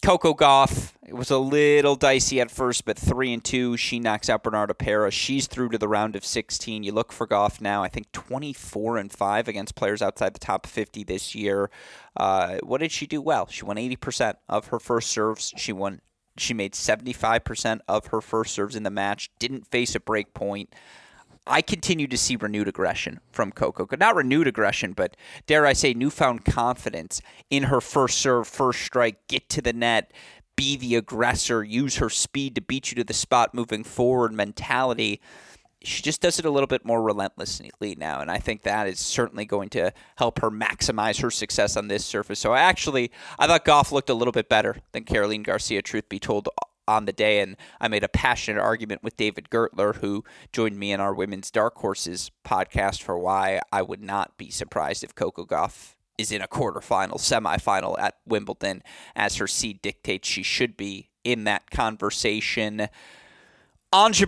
Coco 0.02 0.32
Gauff, 0.32 0.94
it 1.06 1.14
was 1.14 1.30
a 1.30 1.36
little 1.36 1.94
dicey 1.94 2.40
at 2.40 2.50
first, 2.50 2.86
but 2.86 2.98
three 2.98 3.34
and 3.34 3.44
two. 3.44 3.76
She 3.76 3.98
knocks 3.98 4.30
out 4.30 4.42
Bernarda 4.42 4.76
Pera. 4.76 5.10
She's 5.10 5.46
through 5.46 5.70
to 5.70 5.78
the 5.78 5.88
round 5.88 6.16
of 6.16 6.24
16. 6.24 6.82
You 6.82 6.92
look 6.92 7.12
for 7.12 7.26
Gauff 7.26 7.60
now, 7.60 7.82
I 7.82 7.88
think 7.88 8.10
24 8.12 8.96
and 8.96 9.12
five 9.12 9.46
against 9.46 9.74
players 9.74 10.00
outside 10.00 10.32
the 10.32 10.40
top 10.40 10.66
50 10.66 11.04
this 11.04 11.34
year. 11.34 11.70
Uh, 12.16 12.58
what 12.62 12.80
did 12.80 12.92
she 12.92 13.06
do 13.06 13.20
well? 13.20 13.46
She 13.48 13.64
won 13.64 13.76
80% 13.76 14.36
of 14.48 14.68
her 14.68 14.78
first 14.78 15.10
serves. 15.10 15.52
She 15.56 15.72
won. 15.72 16.00
She 16.38 16.54
made 16.54 16.72
75% 16.72 17.80
of 17.86 18.06
her 18.06 18.22
first 18.22 18.54
serves 18.54 18.76
in 18.76 18.84
the 18.84 18.90
match. 18.90 19.30
Didn't 19.38 19.66
face 19.66 19.94
a 19.94 20.00
break 20.00 20.32
point. 20.32 20.72
I 21.46 21.62
continue 21.62 22.06
to 22.06 22.18
see 22.18 22.36
renewed 22.36 22.68
aggression 22.68 23.20
from 23.32 23.50
Coco. 23.52 23.88
Not 23.96 24.14
renewed 24.14 24.46
aggression, 24.46 24.92
but 24.92 25.16
dare 25.46 25.66
I 25.66 25.72
say, 25.72 25.94
newfound 25.94 26.44
confidence 26.44 27.22
in 27.48 27.64
her 27.64 27.80
first 27.80 28.18
serve, 28.18 28.46
first 28.46 28.82
strike, 28.82 29.26
get 29.26 29.48
to 29.50 29.62
the 29.62 29.72
net, 29.72 30.12
be 30.56 30.76
the 30.76 30.96
aggressor, 30.96 31.64
use 31.64 31.96
her 31.96 32.10
speed 32.10 32.54
to 32.54 32.60
beat 32.60 32.90
you 32.90 32.96
to 32.96 33.04
the 33.04 33.14
spot 33.14 33.54
moving 33.54 33.82
forward 33.82 34.32
mentality. 34.32 35.20
She 35.82 36.02
just 36.02 36.20
does 36.20 36.38
it 36.38 36.44
a 36.44 36.50
little 36.50 36.66
bit 36.66 36.84
more 36.84 37.02
relentlessly 37.02 37.70
now, 37.96 38.20
and 38.20 38.30
I 38.30 38.36
think 38.36 38.62
that 38.62 38.86
is 38.86 39.00
certainly 39.00 39.46
going 39.46 39.70
to 39.70 39.92
help 40.16 40.40
her 40.40 40.50
maximize 40.50 41.22
her 41.22 41.30
success 41.30 41.74
on 41.74 41.88
this 41.88 42.04
surface. 42.04 42.38
So, 42.38 42.52
I 42.52 42.60
actually, 42.60 43.10
I 43.38 43.46
thought 43.46 43.64
Gauff 43.64 43.90
looked 43.90 44.10
a 44.10 44.14
little 44.14 44.32
bit 44.32 44.50
better 44.50 44.76
than 44.92 45.04
Caroline 45.04 45.42
Garcia, 45.42 45.80
truth 45.80 46.06
be 46.10 46.18
told, 46.18 46.50
on 46.90 47.04
the 47.04 47.12
day. 47.12 47.40
And 47.40 47.56
I 47.80 47.88
made 47.88 48.04
a 48.04 48.08
passionate 48.08 48.60
argument 48.60 49.02
with 49.02 49.16
David 49.16 49.48
Gertler, 49.50 49.96
who 49.96 50.24
joined 50.52 50.78
me 50.78 50.92
in 50.92 51.00
our 51.00 51.14
Women's 51.14 51.50
Dark 51.50 51.76
Horses 51.76 52.30
podcast, 52.44 53.02
for 53.02 53.16
why 53.18 53.60
I 53.72 53.82
would 53.82 54.02
not 54.02 54.36
be 54.36 54.50
surprised 54.50 55.04
if 55.04 55.14
Coco 55.14 55.44
Gauff 55.44 55.94
is 56.18 56.32
in 56.32 56.42
a 56.42 56.48
quarterfinal, 56.48 57.14
semifinal 57.14 57.98
at 57.98 58.16
Wimbledon. 58.26 58.82
As 59.14 59.36
her 59.36 59.46
seed 59.46 59.80
dictates, 59.80 60.28
she 60.28 60.42
should 60.42 60.76
be 60.76 61.10
in 61.24 61.44
that 61.44 61.70
conversation. 61.70 62.88
Ons 63.92 64.22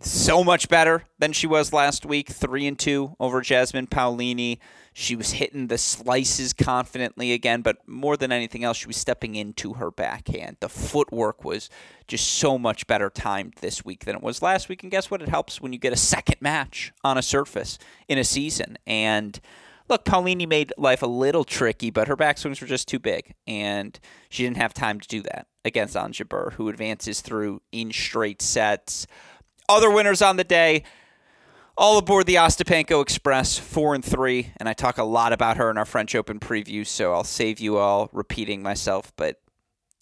so 0.00 0.44
much 0.44 0.68
better 0.68 1.04
than 1.18 1.32
she 1.32 1.46
was 1.46 1.72
last 1.72 2.04
week. 2.04 2.28
Three 2.28 2.66
and 2.66 2.78
two 2.78 3.16
over 3.18 3.40
Jasmine 3.40 3.86
Paolini. 3.86 4.58
She 4.96 5.16
was 5.16 5.32
hitting 5.32 5.66
the 5.66 5.76
slices 5.76 6.52
confidently 6.52 7.32
again, 7.32 7.62
but 7.62 7.78
more 7.88 8.16
than 8.16 8.30
anything 8.30 8.62
else, 8.62 8.76
she 8.76 8.86
was 8.86 8.96
stepping 8.96 9.34
into 9.34 9.74
her 9.74 9.90
backhand. 9.90 10.58
The 10.60 10.68
footwork 10.68 11.44
was 11.44 11.68
just 12.06 12.28
so 12.28 12.58
much 12.58 12.86
better 12.86 13.10
timed 13.10 13.54
this 13.60 13.84
week 13.84 14.04
than 14.04 14.14
it 14.14 14.22
was 14.22 14.40
last 14.40 14.68
week. 14.68 14.84
And 14.84 14.92
guess 14.92 15.10
what? 15.10 15.20
It 15.20 15.28
helps 15.28 15.60
when 15.60 15.72
you 15.72 15.80
get 15.80 15.92
a 15.92 15.96
second 15.96 16.40
match 16.40 16.92
on 17.02 17.18
a 17.18 17.22
surface 17.22 17.76
in 18.06 18.18
a 18.18 18.24
season. 18.24 18.78
And 18.86 19.40
look, 19.88 20.04
Paolini 20.04 20.46
made 20.46 20.72
life 20.78 21.02
a 21.02 21.08
little 21.08 21.42
tricky, 21.42 21.90
but 21.90 22.06
her 22.06 22.16
backswings 22.16 22.60
were 22.60 22.68
just 22.68 22.86
too 22.86 23.00
big, 23.00 23.34
and 23.48 23.98
she 24.28 24.44
didn't 24.44 24.58
have 24.58 24.72
time 24.72 25.00
to 25.00 25.08
do 25.08 25.22
that 25.22 25.48
against 25.64 25.96
Ons 25.96 26.18
Jabeur, 26.18 26.52
who 26.52 26.68
advances 26.68 27.20
through 27.20 27.62
in 27.72 27.90
straight 27.90 28.40
sets. 28.40 29.08
Other 29.68 29.90
winners 29.90 30.22
on 30.22 30.36
the 30.36 30.44
day 30.44 30.84
all 31.76 31.98
aboard 31.98 32.26
the 32.26 32.36
Ostapenko 32.36 33.02
Express, 33.02 33.58
four 33.58 33.94
and 33.94 34.04
three, 34.04 34.52
and 34.58 34.68
I 34.68 34.72
talk 34.72 34.98
a 34.98 35.04
lot 35.04 35.32
about 35.32 35.56
her 35.56 35.70
in 35.70 35.78
our 35.78 35.84
French 35.84 36.14
Open 36.14 36.38
preview, 36.38 36.86
so 36.86 37.12
I'll 37.12 37.24
save 37.24 37.60
you 37.60 37.78
all 37.78 38.08
repeating 38.12 38.62
myself. 38.62 39.12
But 39.16 39.40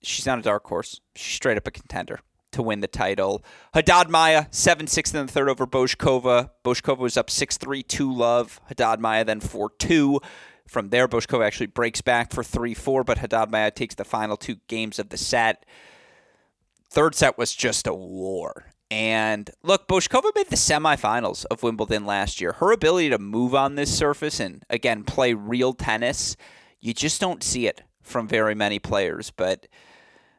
she's 0.02 0.26
not 0.26 0.38
a 0.38 0.42
dark 0.42 0.66
horse; 0.66 1.00
she's 1.14 1.34
straight 1.34 1.56
up 1.56 1.66
a 1.66 1.70
contender 1.70 2.20
to 2.52 2.62
win 2.62 2.80
the 2.80 2.88
title. 2.88 3.42
Haddad 3.72 4.10
Maia, 4.10 4.46
7 4.50 4.86
6 4.86 5.14
in 5.14 5.26
the 5.26 5.32
third 5.32 5.48
over 5.48 5.66
Bouzkova. 5.66 6.50
Bouzkova 6.64 6.98
was 6.98 7.16
up 7.16 7.30
6 7.30 7.56
3 7.56 7.82
2 7.82 8.12
love. 8.12 8.60
Haddad 8.66 9.00
Maia 9.00 9.24
then 9.24 9.40
4 9.40 9.70
2. 9.78 10.20
From 10.68 10.90
there, 10.90 11.08
Bouzkova 11.08 11.44
actually 11.44 11.66
breaks 11.66 12.00
back 12.02 12.32
for 12.32 12.44
3 12.44 12.74
4, 12.74 13.04
but 13.04 13.18
Haddad 13.18 13.50
Maia 13.50 13.70
takes 13.70 13.94
the 13.94 14.04
final 14.04 14.36
two 14.36 14.56
games 14.68 14.98
of 14.98 15.08
the 15.08 15.16
set. 15.16 15.64
Third 16.90 17.14
set 17.14 17.38
was 17.38 17.54
just 17.54 17.86
a 17.86 17.94
war. 17.94 18.71
And 18.92 19.50
look, 19.62 19.88
Bouzkova 19.88 20.32
made 20.34 20.50
the 20.50 20.56
semifinals 20.56 21.46
of 21.50 21.62
Wimbledon 21.62 22.04
last 22.04 22.42
year. 22.42 22.52
Her 22.52 22.72
ability 22.72 23.08
to 23.08 23.18
move 23.18 23.54
on 23.54 23.74
this 23.74 23.96
surface 23.96 24.38
and, 24.38 24.62
again, 24.68 25.02
play 25.02 25.32
real 25.32 25.72
tennis, 25.72 26.36
you 26.78 26.92
just 26.92 27.18
don't 27.18 27.42
see 27.42 27.66
it 27.66 27.80
from 28.02 28.28
very 28.28 28.54
many 28.54 28.78
players. 28.78 29.30
But, 29.30 29.66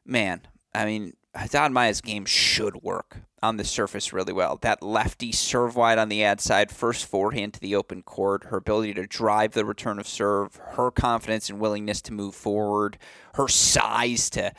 man, 0.06 0.42
I 0.72 0.86
mean, 0.86 1.14
Haddad 1.34 1.72
Maia's 1.72 2.00
game 2.00 2.26
should 2.26 2.84
work 2.84 3.22
on 3.42 3.58
the 3.58 3.64
surface 3.64 4.14
really 4.14 4.34
well. 4.34 4.60
That 4.62 4.84
lefty 4.84 5.32
serve 5.32 5.76
wide 5.76 5.98
on 5.98 6.10
the 6.10 6.24
ad 6.24 6.40
side, 6.40 6.70
first 6.70 7.08
forehand 7.08 7.56
to 7.56 7.60
the 7.60 7.76
open 7.76 8.04
court, 8.04 8.44
her 8.52 8.58
ability 8.58 8.94
to 8.94 9.08
drive 9.08 9.54
the 9.54 9.66
return 9.66 9.98
of 9.98 10.08
serve, 10.08 10.58
her 10.74 10.92
confidence 10.92 11.50
and 11.50 11.60
willingness 11.60 12.04
to 12.04 12.14
move 12.14 12.36
forward, 12.36 13.00
her 13.34 13.48
size 13.48 14.30
to 14.30 14.54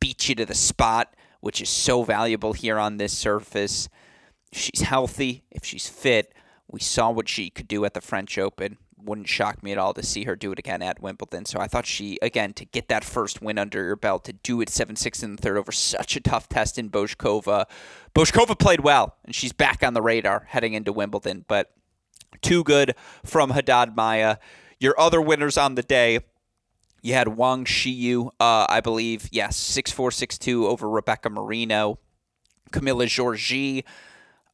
beat 0.00 0.28
you 0.28 0.34
to 0.34 0.44
the 0.46 0.52
spot 0.52 1.14
which 1.40 1.60
is 1.60 1.68
so 1.68 2.02
valuable 2.02 2.52
here 2.52 2.78
on 2.78 2.96
this 2.96 3.12
surface. 3.12 3.88
She's 4.52 4.82
healthy. 4.82 5.44
If 5.50 5.64
she's 5.64 5.88
fit, 5.88 6.32
we 6.68 6.80
saw 6.80 7.10
what 7.10 7.28
she 7.28 7.50
could 7.50 7.68
do 7.68 7.84
at 7.84 7.94
the 7.94 8.00
French 8.00 8.38
Open. 8.38 8.78
Wouldn't 8.98 9.28
shock 9.28 9.62
me 9.62 9.72
at 9.72 9.78
all 9.78 9.94
to 9.94 10.02
see 10.02 10.24
her 10.24 10.34
do 10.34 10.50
it 10.52 10.58
again 10.58 10.82
at 10.82 11.00
Wimbledon. 11.00 11.44
So 11.44 11.60
I 11.60 11.68
thought 11.68 11.86
she, 11.86 12.18
again, 12.22 12.52
to 12.54 12.64
get 12.64 12.88
that 12.88 13.04
first 13.04 13.40
win 13.40 13.58
under 13.58 13.84
your 13.84 13.96
belt, 13.96 14.24
to 14.24 14.32
do 14.32 14.60
it 14.60 14.68
7 14.68 14.96
6 14.96 15.22
in 15.22 15.36
the 15.36 15.42
third 15.42 15.58
over 15.58 15.70
such 15.70 16.16
a 16.16 16.20
tough 16.20 16.48
test 16.48 16.78
in 16.78 16.90
Bouzkova. 16.90 17.66
Bouzkova 18.14 18.58
played 18.58 18.80
well, 18.80 19.16
and 19.24 19.34
she's 19.34 19.52
back 19.52 19.84
on 19.84 19.94
the 19.94 20.02
radar 20.02 20.46
heading 20.48 20.72
into 20.72 20.92
Wimbledon, 20.92 21.44
but 21.46 21.72
too 22.42 22.64
good 22.64 22.94
from 23.24 23.50
Haddad 23.50 23.94
Maia. 23.94 24.38
Your 24.80 24.98
other 24.98 25.20
winners 25.20 25.56
on 25.56 25.74
the 25.74 25.82
day 25.82 26.20
you 27.06 27.14
had 27.14 27.28
Wang 27.28 27.64
Xiyu, 27.64 28.28
uh, 28.40 28.66
I 28.68 28.80
believe, 28.80 29.28
yes, 29.30 29.56
six 29.56 29.92
four 29.92 30.10
six 30.10 30.38
two 30.38 30.66
over 30.66 30.88
Rebecca 30.88 31.30
Marino. 31.30 31.98
Camilla 32.72 33.06
Giorgi 33.06 33.84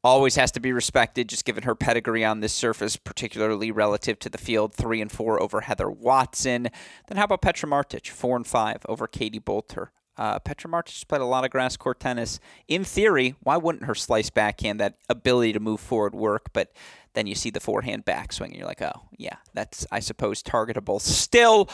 always 0.05 0.37
has 0.37 0.53
to 0.53 0.61
be 0.61 0.71
respected, 0.71 1.29
just 1.29 1.47
given 1.47 1.63
her 1.63 1.75
pedigree 1.75 2.25
on 2.25 2.41
this 2.41 2.53
surface, 2.53 2.97
particularly 2.97 3.71
relative 3.71 4.19
to 4.19 4.29
the 4.29 4.37
field. 4.37 4.75
Three 4.75 5.01
and 5.01 5.11
four 5.11 5.43
over 5.43 5.63
Heather 5.63 5.91
Watson. 5.91 6.65
Then 7.09 7.17
how 7.17 7.25
about 7.25 7.41
Petra 7.41 7.69
Martic? 7.69 8.09
Four 8.09 8.37
and 8.37 8.47
five 8.47 8.83
over 8.87 9.07
Katie 9.07 9.41
Boulter. 9.41 9.89
Uh, 10.19 10.39
Petra 10.39 10.71
Martic 10.71 11.09
played 11.09 11.23
a 11.23 11.25
lot 11.25 11.47
of 11.47 11.51
grass 11.51 11.79
court 11.79 12.01
tennis. 12.01 12.39
In 12.69 12.85
theory, 12.85 13.35
why 13.41 13.57
wouldn't 13.57 13.85
her 13.85 13.95
slice 13.95 14.29
backhand, 14.29 14.79
that 14.79 14.97
ability 15.09 15.55
to 15.55 15.61
move 15.61 15.81
forward, 15.81 16.15
work? 16.15 16.53
But 16.53 16.71
then 17.15 17.27
you 17.27 17.35
see 17.35 17.49
the 17.49 17.61
forehand 17.61 18.05
backswing, 18.05 18.49
and 18.49 18.57
you're 18.57 18.67
like, 18.67 18.83
oh, 18.83 19.09
yeah, 19.17 19.37
that's, 19.55 19.87
I 19.91 20.01
suppose, 20.01 20.43
targetable. 20.43 21.01
Still, 21.01 21.71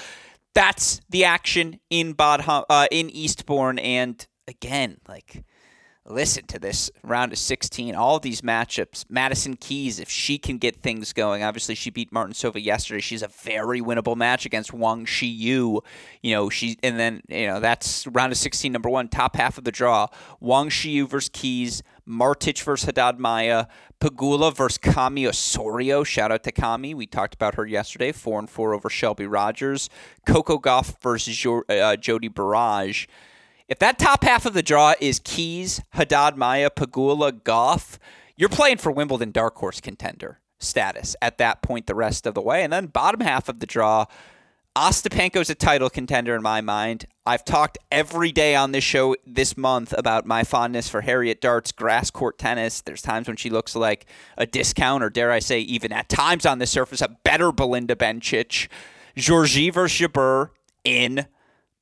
that's 0.54 1.00
the 1.08 1.24
action 1.24 1.80
in 1.90 2.12
Bad 2.12 2.42
uh, 2.46 2.86
in 2.90 3.10
Eastbourne, 3.10 3.78
and 3.78 4.26
again, 4.46 4.98
like 5.08 5.44
listen 6.10 6.46
to 6.46 6.58
this 6.58 6.90
round 7.02 7.32
of 7.32 7.38
16 7.38 7.94
all 7.94 8.18
these 8.18 8.40
matchups 8.40 9.04
madison 9.10 9.54
keys 9.54 9.98
if 9.98 10.08
she 10.08 10.38
can 10.38 10.56
get 10.56 10.74
things 10.76 11.12
going 11.12 11.42
obviously 11.42 11.74
she 11.74 11.90
beat 11.90 12.10
Martincova 12.10 12.62
yesterday. 12.62 13.00
She's 13.00 13.22
a 13.22 13.28
very 13.28 13.80
winnable 13.80 14.16
match 14.16 14.46
against 14.46 14.72
wang 14.72 15.04
xiyu. 15.04 15.80
You 16.22 16.34
know 16.34 16.48
she 16.48 16.78
and 16.82 16.98
then 16.98 17.20
you 17.28 17.46
know 17.46 17.60
that's 17.60 18.06
round 18.06 18.32
of 18.32 18.38
16 18.38 18.72
number 18.72 18.88
one 18.88 19.08
top 19.08 19.36
half 19.36 19.58
of 19.58 19.64
the 19.64 19.72
draw. 19.72 20.06
Wang 20.40 20.70
xiyu 20.70 21.08
versus 21.08 21.30
keys 21.32 21.82
martic 22.08 22.62
versus 22.62 22.86
haddad 22.86 23.18
maia 23.18 23.66
Pegula 24.00 24.54
versus 24.54 24.78
Kami 24.78 25.26
Osorio. 25.26 26.04
Shout 26.04 26.30
out 26.30 26.44
to 26.44 26.52
Kami. 26.52 26.94
We 26.94 27.06
talked 27.06 27.34
about 27.34 27.56
her 27.56 27.66
yesterday. 27.66 28.12
Four 28.12 28.38
and 28.38 28.48
four 28.48 28.72
over 28.72 28.88
Shelby 28.88 29.26
Rogers. 29.26 29.90
Coco 30.26 30.58
Gauff 30.58 31.00
versus 31.02 31.36
jo- 31.36 31.64
uh, 31.68 31.96
Jodie 31.96 32.32
Burrage. 32.32 33.08
If 33.66 33.78
that 33.80 33.98
top 33.98 34.24
half 34.24 34.46
of 34.46 34.54
the 34.54 34.62
draw 34.62 34.94
is 35.00 35.20
Keys, 35.22 35.82
Haddad 35.90 36.36
Maia, 36.36 36.70
Pegula, 36.70 37.32
Gauff, 37.32 37.98
you're 38.36 38.48
playing 38.48 38.78
for 38.78 38.92
Wimbledon 38.92 39.32
dark 39.32 39.56
horse 39.56 39.80
contender 39.80 40.40
status 40.60 41.14
at 41.20 41.38
that 41.38 41.60
point 41.60 41.86
the 41.86 41.94
rest 41.94 42.26
of 42.26 42.34
the 42.34 42.40
way. 42.40 42.62
And 42.62 42.72
then 42.72 42.86
bottom 42.86 43.20
half 43.20 43.48
of 43.48 43.58
the 43.58 43.66
draw, 43.66 44.06
Ostapenko's 44.78 45.50
a 45.50 45.56
title 45.56 45.90
contender 45.90 46.36
in 46.36 46.42
my 46.42 46.60
mind. 46.60 47.04
I've 47.26 47.44
talked 47.44 47.78
every 47.90 48.30
day 48.30 48.54
on 48.54 48.70
this 48.70 48.84
show 48.84 49.16
this 49.26 49.56
month 49.56 49.92
about 49.98 50.24
my 50.24 50.44
fondness 50.44 50.88
for 50.88 51.00
Harriet 51.00 51.40
Dart's 51.40 51.72
grass 51.72 52.12
court 52.12 52.38
tennis. 52.38 52.80
There's 52.80 53.02
times 53.02 53.26
when 53.26 53.36
she 53.36 53.50
looks 53.50 53.74
like 53.74 54.06
a 54.36 54.46
discount, 54.46 55.02
or 55.02 55.10
dare 55.10 55.32
I 55.32 55.40
say, 55.40 55.58
even 55.58 55.90
at 55.90 56.08
times 56.08 56.46
on 56.46 56.60
the 56.60 56.66
surface, 56.66 57.00
a 57.00 57.08
better 57.24 57.50
Belinda 57.50 57.96
Bencic. 57.96 58.68
Giorgi 59.16 59.74
versus 59.74 59.98
Jabeur 59.98 60.50
in. 60.84 61.26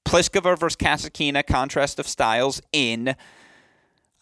Pliskova 0.06 0.58
versus 0.58 0.76
Kasatkina, 0.76 1.46
contrast 1.46 1.98
of 1.98 2.08
styles 2.08 2.62
in. 2.72 3.14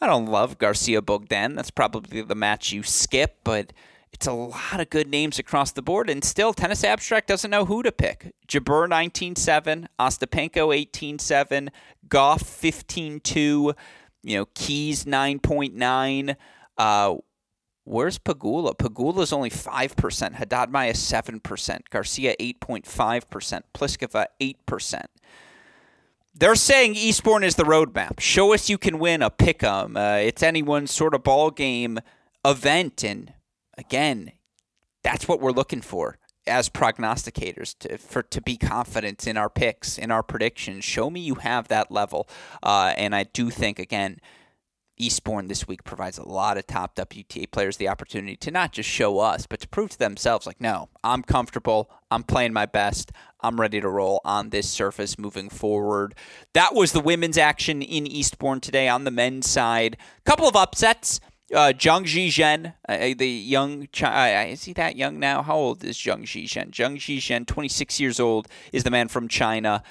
I 0.01 0.07
don't 0.09 0.27
love 0.27 0.59
Garcia 0.59 1.01
Bogdan. 1.01 1.55
That's 1.55 1.71
probably 1.71 2.23
the 2.23 2.35
match 2.35 2.73
you 2.73 2.83
skip, 2.83 3.37
but 3.45 3.73
it's 4.15 4.29
a 4.29 4.33
lot 4.33 4.81
of 4.81 4.91
good 4.91 5.09
names 5.09 5.41
across 5.41 5.73
the 5.73 5.83
board. 5.83 6.09
And 6.09 6.23
still, 6.23 6.55
Tennis 6.55 6.85
Abstract 6.85 7.27
doesn't 7.27 7.51
know 7.51 7.65
who 7.65 7.83
to 7.83 7.91
pick. 7.91 8.33
Jabeur 8.47 8.89
19-7, 8.89 9.87
Ostapenko 9.99 10.87
18-7, 10.87 11.69
Gauff 12.09 12.45
15-2, 13.25 13.75
you 14.23 14.37
know, 14.37 14.47
Keys 14.55 15.05
9.9. 15.05 16.37
Uh, 16.79 17.15
where's 17.83 18.19
Pegula? 18.21 18.77
Pegula's 18.77 19.33
only 19.33 19.51
5%, 19.51 20.33
Haddad 20.35 20.71
Maia 20.71 20.93
7%, 20.93 21.81
Garcia 21.91 22.37
8.5%, 22.39 23.63
Pliskova 23.75 24.27
8% 24.41 25.05
they're 26.37 26.57
saying 26.57 26.97
Eastbourne 26.97 27.45
is 27.45 27.55
the 27.55 27.63
roadmap. 27.63 28.19
Show 28.19 28.53
us 28.53 28.69
you 28.69 28.77
can 28.77 28.99
win 28.99 29.23
a 29.23 29.31
pick'em. 29.31 29.97
Uh, 29.97 30.19
it's 30.19 30.43
anyone's 30.43 30.91
sort 30.91 31.15
of 31.15 31.23
ball 31.23 31.53
game 31.53 32.01
event, 32.45 33.05
and 33.05 33.33
again, 33.77 34.33
that's 35.03 35.29
what 35.29 35.41
we're 35.41 35.53
looking 35.53 35.81
for 35.81 36.19
as 36.47 36.69
prognosticators 36.69 37.79
to 37.79 37.97
for 37.99 38.23
to 38.23 38.41
be 38.41 38.57
confident 38.57 39.27
in 39.27 39.37
our 39.37 39.49
picks, 39.49 39.99
in 39.99 40.11
our 40.11 40.23
predictions. 40.23 40.85
Show 40.85 41.11
me 41.11 41.21
you 41.21 41.37
have 41.37 41.69
that 41.69 41.91
level, 41.91 42.29
uh, 42.63 42.93
and 42.97 43.15
I 43.15 43.25
do 43.25 43.51
think 43.51 43.79
again 43.79 44.19
Eastbourne 44.97 45.49
this 45.49 45.67
week 45.67 45.83
provides 45.85 46.19
a 46.19 46.29
lot 46.29 46.57
of 46.57 46.67
top 46.67 46.95
WTA 46.95 47.51
players 47.51 47.77
the 47.77 47.89
opportunity 47.89 48.37
to 48.37 48.51
not 48.51 48.73
just 48.73 48.89
show 48.89 49.19
us, 49.19 49.47
but 49.47 49.61
to 49.61 49.69
prove 49.69 49.91
to 49.91 49.99
themselves, 49.99 50.47
like, 50.47 50.61
no, 50.61 50.89
I'm 51.03 51.23
comfortable. 51.23 51.91
I'm 52.11 52.23
playing 52.23 52.53
my 52.53 52.67
best. 52.67 53.11
I'm 53.41 53.61
ready 53.61 53.81
to 53.81 53.89
roll 53.89 54.21
on 54.25 54.51
this 54.51 54.71
surface 54.71 55.19
moving 55.19 55.49
forward. 55.49 56.15
That 56.53 56.75
was 56.75 56.93
the 56.93 57.01
women's 57.01 57.39
action 57.39 57.83
in 57.83 58.07
Eastbourne 58.07 58.61
today 58.61 58.89
on 58.89 59.05
the 59.05 59.11
men's 59.11 59.49
side. 59.49 59.97
Couple 60.25 60.47
of 60.47 60.57
upsets. 60.57 61.21
Uh, 61.53 61.73
Zhang 61.73 62.05
Zhizhen, 62.05 62.75
uh, 62.89 63.15
the 63.17 63.29
young, 63.29 63.87
chi- 63.93 64.45
uh, 64.45 64.47
is 64.47 64.65
he 64.65 64.73
that 64.73 64.97
young 64.97 65.19
now? 65.19 65.43
How 65.43 65.57
old 65.57 65.85
is 65.85 65.97
Zhang 65.97 66.23
Zhizhen? 66.23 66.71
Zhang 66.71 66.97
Zhizhen, 66.97 67.47
26 67.47 68.01
years 68.01 68.19
old, 68.19 68.49
is 68.73 68.83
the 68.83 68.91
man 68.91 69.09
from 69.09 69.29
China. 69.29 69.83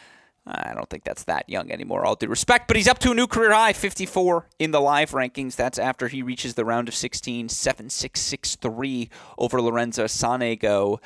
I 0.46 0.74
don't 0.74 0.90
think 0.90 1.04
that's 1.06 1.24
that 1.24 1.48
young 1.48 1.72
anymore, 1.72 2.06
all 2.06 2.16
due 2.16 2.28
respect. 2.28 2.68
But 2.68 2.76
he's 2.76 2.88
up 2.88 3.00
to 3.00 3.12
a 3.12 3.16
new 3.16 3.28
career 3.28 3.54
high, 3.54 3.72
54 3.72 4.50
in 4.60 4.72
the 4.72 4.82
live 4.82 5.12
rankings. 5.12 5.56
That's 5.56 5.80
after 5.80 6.10
he 6.10 6.22
reaches 6.22 6.56
the 6.56 6.66
round 6.66 6.90
of 6.90 6.96
16, 6.96 7.48
7 7.50 7.90
6 7.90 8.20
6 8.20 8.56
3 8.56 9.10
over 9.38 9.62
Lorenzo 9.62 10.06
Sonego. 10.06 10.98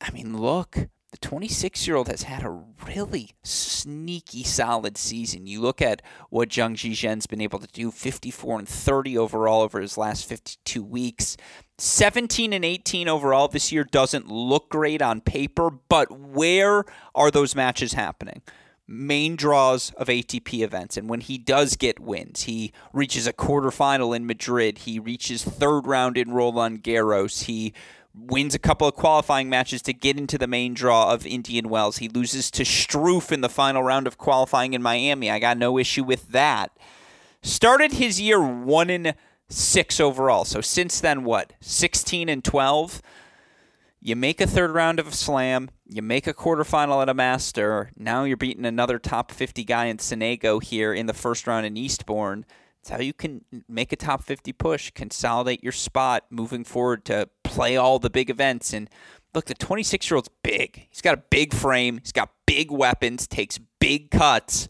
I 0.00 0.10
mean, 0.10 0.38
look, 0.38 0.88
the 1.20 1.28
26 1.28 1.86
year 1.86 1.96
old 1.96 2.08
has 2.08 2.24
had 2.24 2.44
a 2.44 2.62
really 2.94 3.30
sneaky 3.42 4.42
solid 4.42 4.98
season. 4.98 5.46
You 5.46 5.62
look 5.62 5.80
at 5.80 6.02
what 6.28 6.50
Zhang 6.50 6.74
Zhizhen's 6.74 7.26
been 7.26 7.40
able 7.40 7.58
to 7.58 7.66
do 7.68 7.90
54 7.90 8.58
and 8.58 8.68
30 8.68 9.16
overall 9.16 9.62
over 9.62 9.80
his 9.80 9.96
last 9.96 10.28
52 10.28 10.82
weeks. 10.82 11.38
17 11.78 12.52
and 12.52 12.66
18 12.66 13.08
overall 13.08 13.48
this 13.48 13.72
year 13.72 13.84
doesn't 13.84 14.28
look 14.28 14.68
great 14.68 15.00
on 15.00 15.22
paper, 15.22 15.70
but 15.70 16.10
where 16.10 16.84
are 17.14 17.30
those 17.30 17.56
matches 17.56 17.94
happening? 17.94 18.42
Main 18.86 19.36
draws 19.36 19.92
of 19.92 20.08
ATP 20.08 20.62
events. 20.62 20.98
And 20.98 21.08
when 21.08 21.22
he 21.22 21.38
does 21.38 21.76
get 21.76 21.98
wins, 21.98 22.42
he 22.42 22.72
reaches 22.92 23.26
a 23.26 23.32
quarterfinal 23.32 24.14
in 24.14 24.26
Madrid, 24.26 24.78
he 24.78 24.98
reaches 24.98 25.42
third 25.42 25.86
round 25.86 26.18
in 26.18 26.32
Roland 26.32 26.82
Garros, 26.82 27.44
he 27.44 27.72
wins 28.16 28.54
a 28.54 28.58
couple 28.58 28.88
of 28.88 28.94
qualifying 28.94 29.48
matches 29.48 29.82
to 29.82 29.92
get 29.92 30.18
into 30.18 30.38
the 30.38 30.46
main 30.46 30.74
draw 30.74 31.12
of 31.12 31.26
Indian 31.26 31.68
Wells. 31.68 31.98
He 31.98 32.08
loses 32.08 32.50
to 32.52 32.62
Struff 32.62 33.30
in 33.30 33.42
the 33.42 33.48
final 33.48 33.82
round 33.82 34.06
of 34.06 34.18
qualifying 34.18 34.74
in 34.74 34.82
Miami. 34.82 35.30
I 35.30 35.38
got 35.38 35.58
no 35.58 35.78
issue 35.78 36.04
with 36.04 36.28
that. 36.28 36.76
Started 37.42 37.92
his 37.92 38.20
year 38.20 38.42
1 38.42 38.90
in 38.90 39.14
6 39.48 40.00
overall. 40.00 40.44
So 40.44 40.60
since 40.60 41.00
then 41.00 41.24
what? 41.24 41.52
16 41.60 42.28
and 42.28 42.42
12. 42.42 43.02
You 44.00 44.14
make 44.14 44.40
a 44.40 44.46
third 44.46 44.70
round 44.70 45.00
of 45.00 45.08
a 45.08 45.12
slam, 45.12 45.68
you 45.88 46.00
make 46.00 46.26
a 46.26 46.34
quarterfinal 46.34 47.02
at 47.02 47.08
a 47.08 47.14
master. 47.14 47.90
Now 47.96 48.24
you're 48.24 48.36
beating 48.36 48.64
another 48.64 48.98
top 48.98 49.32
50 49.32 49.64
guy 49.64 49.86
in 49.86 49.96
Sonego 49.96 50.62
here 50.62 50.94
in 50.94 51.06
the 51.06 51.12
first 51.12 51.46
round 51.46 51.66
in 51.66 51.76
Eastbourne. 51.76 52.44
It's 52.86 52.92
how 52.92 53.00
you 53.00 53.12
can 53.12 53.44
make 53.68 53.92
a 53.92 53.96
top 53.96 54.22
50 54.22 54.52
push, 54.52 54.92
consolidate 54.92 55.60
your 55.60 55.72
spot 55.72 56.22
moving 56.30 56.62
forward 56.62 57.04
to 57.06 57.28
play 57.42 57.76
all 57.76 57.98
the 57.98 58.08
big 58.08 58.30
events. 58.30 58.72
And 58.72 58.88
look, 59.34 59.46
the 59.46 59.54
26 59.54 60.08
year 60.08 60.14
old's 60.14 60.30
big. 60.44 60.86
He's 60.88 61.00
got 61.00 61.14
a 61.18 61.22
big 61.28 61.52
frame, 61.52 61.98
he's 61.98 62.12
got 62.12 62.30
big 62.46 62.70
weapons, 62.70 63.26
takes 63.26 63.58
big 63.80 64.12
cuts. 64.12 64.68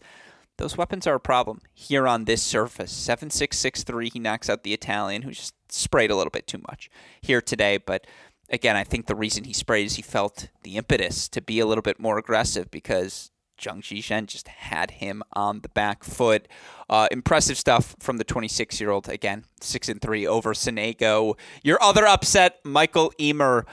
Those 0.57 0.75
weapons 0.75 1.05
are 1.05 1.13
a 1.13 1.19
problem 1.19 1.61
here 1.75 2.07
on 2.07 2.25
this 2.25 2.41
surface. 2.41 2.91
7663, 2.91 4.09
he 4.09 4.19
knocks 4.19 4.49
out 4.49 4.63
the 4.63 4.73
Italian, 4.73 5.21
who 5.21 5.29
just 5.29 5.53
sprayed 5.69 6.09
a 6.09 6.15
little 6.15 6.31
bit 6.31 6.47
too 6.47 6.61
much 6.67 6.89
here 7.21 7.39
today. 7.39 7.77
But 7.77 8.07
again, 8.49 8.75
I 8.75 8.83
think 8.83 9.05
the 9.05 9.15
reason 9.15 9.43
he 9.43 9.53
sprayed 9.53 9.85
is 9.85 9.97
he 9.97 10.01
felt 10.01 10.49
the 10.63 10.77
impetus 10.77 11.29
to 11.29 11.39
be 11.39 11.59
a 11.59 11.67
little 11.67 11.83
bit 11.83 11.99
more 11.99 12.17
aggressive 12.17 12.71
because 12.71 13.29
Zhang 13.57 13.81
Zhizhen 13.81 14.27
just 14.27 14.47
had 14.47 14.91
him 14.91 15.23
on 15.33 15.61
the 15.61 15.69
back 15.69 16.03
foot. 16.03 16.47
Uh, 16.89 17.07
impressive 17.11 17.57
stuff 17.57 17.95
from 17.99 18.17
the 18.17 18.23
26 18.23 18.79
year 18.79 18.91
old. 18.91 19.09
Again, 19.09 19.45
6 19.61 19.89
and 19.89 20.01
3 20.01 20.25
over 20.27 20.53
Sonego. 20.53 21.37
Your 21.63 21.81
other 21.81 22.05
upset, 22.05 22.59
Mikael 22.63 23.11
Ymer. 23.19 23.65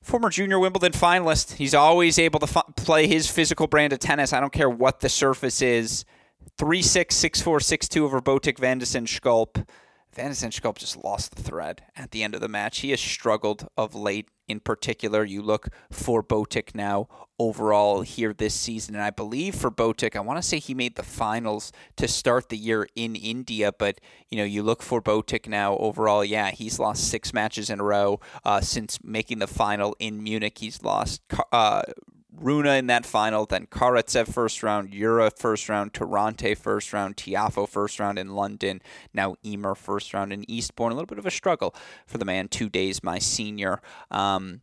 former 0.00 0.30
junior 0.30 0.58
Wimbledon 0.58 0.92
finalist. 0.92 1.54
He's 1.54 1.74
always 1.74 2.18
able 2.18 2.40
to 2.40 2.46
f- 2.46 2.74
play 2.76 3.06
his 3.06 3.30
physical 3.30 3.66
brand 3.66 3.92
of 3.92 3.98
tennis. 3.98 4.32
I 4.32 4.40
don't 4.40 4.52
care 4.52 4.70
what 4.70 5.00
the 5.00 5.08
surface 5.08 5.60
is. 5.60 6.04
3 6.56 6.80
6, 6.82 7.14
6 7.14 7.40
4, 7.42 7.60
6 7.60 7.88
2 7.88 8.04
over 8.04 8.20
Botic 8.20 8.58
van 8.58 8.78
de 8.78 8.86
Zandschulp. 8.86 9.66
Van 10.18 10.32
just 10.32 10.96
lost 10.96 11.36
the 11.36 11.42
thread 11.42 11.82
at 11.96 12.10
the 12.10 12.24
end 12.24 12.34
of 12.34 12.40
the 12.40 12.48
match. 12.48 12.80
He 12.80 12.90
has 12.90 13.00
struggled 13.00 13.68
of 13.76 13.94
late. 13.94 14.28
In 14.48 14.60
particular, 14.60 15.24
you 15.24 15.42
look 15.42 15.68
for 15.92 16.22
Botic 16.22 16.74
now 16.74 17.06
overall 17.38 18.00
here 18.00 18.32
this 18.32 18.54
season, 18.54 18.94
and 18.94 19.04
I 19.04 19.10
believe 19.10 19.54
for 19.54 19.70
Botic, 19.70 20.16
I 20.16 20.20
want 20.20 20.38
to 20.38 20.42
say 20.42 20.58
he 20.58 20.72
made 20.74 20.96
the 20.96 21.02
finals 21.02 21.70
to 21.96 22.08
start 22.08 22.48
the 22.48 22.56
year 22.56 22.88
in 22.96 23.14
India. 23.14 23.72
But 23.78 24.00
you 24.28 24.38
know, 24.38 24.44
you 24.44 24.62
look 24.62 24.82
for 24.82 25.02
Botic 25.02 25.46
now 25.46 25.76
overall. 25.76 26.24
Yeah, 26.24 26.50
he's 26.50 26.78
lost 26.80 27.08
six 27.08 27.32
matches 27.32 27.68
in 27.70 27.78
a 27.78 27.84
row 27.84 28.20
uh, 28.42 28.62
since 28.62 28.98
making 29.04 29.38
the 29.38 29.46
final 29.46 29.94
in 30.00 30.22
Munich. 30.22 30.58
He's 30.58 30.82
lost. 30.82 31.20
Uh, 31.52 31.82
Rune 32.40 32.66
in 32.66 32.86
that 32.86 33.04
final, 33.04 33.46
then 33.46 33.66
Karatsev 33.66 34.32
first 34.32 34.62
round, 34.62 34.94
Yura 34.94 35.30
first 35.30 35.68
round, 35.68 35.92
Tirante 35.92 36.56
first 36.56 36.92
round, 36.92 37.16
Tiafoe 37.16 37.68
first 37.68 37.98
round 37.98 38.18
in 38.18 38.34
London, 38.34 38.80
now 39.12 39.36
Ymer 39.44 39.74
first 39.74 40.14
round 40.14 40.32
in 40.32 40.48
Eastbourne. 40.50 40.92
A 40.92 40.94
little 40.94 41.06
bit 41.06 41.18
of 41.18 41.26
a 41.26 41.30
struggle 41.30 41.74
for 42.06 42.18
the 42.18 42.24
man, 42.24 42.48
two 42.48 42.68
days 42.68 43.02
my 43.02 43.18
senior. 43.18 43.80
Um, 44.10 44.60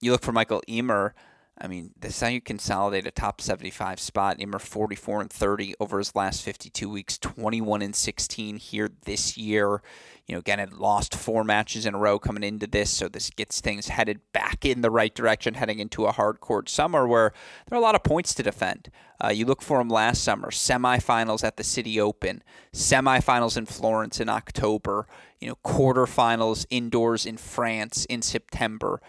you 0.00 0.12
look 0.12 0.22
for 0.22 0.32
Mikael 0.32 0.62
Ymer. 0.68 1.14
I 1.60 1.66
mean, 1.66 1.90
this 1.98 2.14
is 2.14 2.20
how 2.20 2.28
you 2.28 2.40
consolidate 2.40 3.06
a 3.06 3.10
top 3.10 3.40
75 3.40 3.98
spot. 3.98 4.40
Ymer 4.40 4.60
44 4.60 5.22
and 5.22 5.30
30 5.30 5.74
over 5.80 5.98
his 5.98 6.14
last 6.14 6.42
52 6.42 6.88
weeks, 6.88 7.18
21 7.18 7.82
and 7.82 7.96
16 7.96 8.58
here 8.58 8.90
this 9.04 9.36
year. 9.36 9.82
You 10.28 10.34
know, 10.34 10.40
again, 10.40 10.58
had 10.58 10.74
lost 10.74 11.14
four 11.14 11.42
matches 11.42 11.86
in 11.86 11.94
a 11.94 11.98
row 11.98 12.18
coming 12.18 12.42
into 12.42 12.66
this, 12.66 12.90
so 12.90 13.08
this 13.08 13.30
gets 13.30 13.62
things 13.62 13.88
headed 13.88 14.20
back 14.34 14.64
in 14.66 14.82
the 14.82 14.90
right 14.90 15.14
direction 15.14 15.54
heading 15.54 15.78
into 15.78 16.04
a 16.04 16.12
hard 16.12 16.40
court 16.40 16.68
summer 16.68 17.08
where 17.08 17.32
there 17.66 17.78
are 17.78 17.80
a 17.80 17.84
lot 17.84 17.94
of 17.94 18.04
points 18.04 18.34
to 18.34 18.42
defend. 18.42 18.90
Uh, 19.24 19.28
you 19.28 19.46
look 19.46 19.62
for 19.62 19.80
him 19.80 19.88
last 19.88 20.22
summer, 20.22 20.50
semifinals 20.50 21.42
at 21.42 21.56
the 21.56 21.64
City 21.64 21.98
Open, 21.98 22.42
semifinals 22.74 23.56
in 23.56 23.64
Florence 23.64 24.20
in 24.20 24.28
October, 24.28 25.06
you 25.40 25.48
know, 25.48 25.56
quarterfinals 25.64 26.66
indoors 26.68 27.24
in 27.24 27.38
France 27.38 28.04
in 28.04 28.20
September 28.20 29.00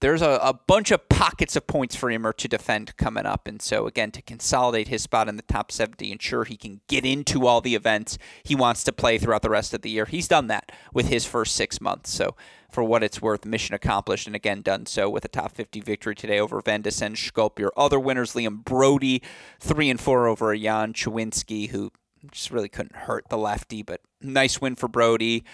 there's 0.00 0.22
a, 0.22 0.38
a 0.42 0.52
bunch 0.66 0.90
of 0.90 1.08
pockets 1.08 1.56
of 1.56 1.66
points 1.66 1.96
for 1.96 2.10
Ymer 2.10 2.32
to 2.34 2.48
defend 2.48 2.96
coming 2.96 3.26
up. 3.26 3.48
And 3.48 3.62
so, 3.62 3.86
again, 3.86 4.10
to 4.12 4.22
consolidate 4.22 4.88
his 4.88 5.02
spot 5.02 5.28
in 5.28 5.36
the 5.36 5.42
top 5.42 5.72
70, 5.72 6.12
ensure 6.12 6.44
he 6.44 6.56
can 6.56 6.80
get 6.88 7.06
into 7.06 7.46
all 7.46 7.60
the 7.60 7.74
events 7.74 8.18
he 8.42 8.54
wants 8.54 8.84
to 8.84 8.92
play 8.92 9.18
throughout 9.18 9.42
the 9.42 9.50
rest 9.50 9.72
of 9.72 9.82
the 9.82 9.90
year. 9.90 10.04
He's 10.04 10.28
done 10.28 10.48
that 10.48 10.72
with 10.92 11.08
his 11.08 11.24
first 11.24 11.54
six 11.56 11.80
months. 11.80 12.10
So, 12.10 12.36
for 12.70 12.82
what 12.82 13.04
it's 13.04 13.22
worth, 13.22 13.46
mission 13.46 13.74
accomplished, 13.74 14.26
and 14.26 14.34
again, 14.34 14.60
done 14.60 14.84
so 14.86 15.08
with 15.08 15.24
a 15.24 15.28
top 15.28 15.52
50 15.52 15.80
victory 15.80 16.16
today 16.16 16.40
over 16.40 16.60
Van 16.60 16.82
de 16.82 16.90
Zandschulp. 16.90 17.58
Your 17.58 17.72
other 17.76 18.00
winners, 18.00 18.32
Liam 18.32 18.64
Broady, 18.64 19.22
3 19.60 19.90
and 19.90 20.00
4 20.00 20.26
over 20.26 20.56
Jan 20.56 20.92
Choinski, 20.92 21.70
who 21.70 21.92
just 22.32 22.50
really 22.50 22.68
couldn't 22.68 22.96
hurt 22.96 23.28
the 23.28 23.38
lefty, 23.38 23.82
but 23.82 24.00
nice 24.20 24.60
win 24.60 24.74
for 24.74 24.88
Broady. 24.88 25.44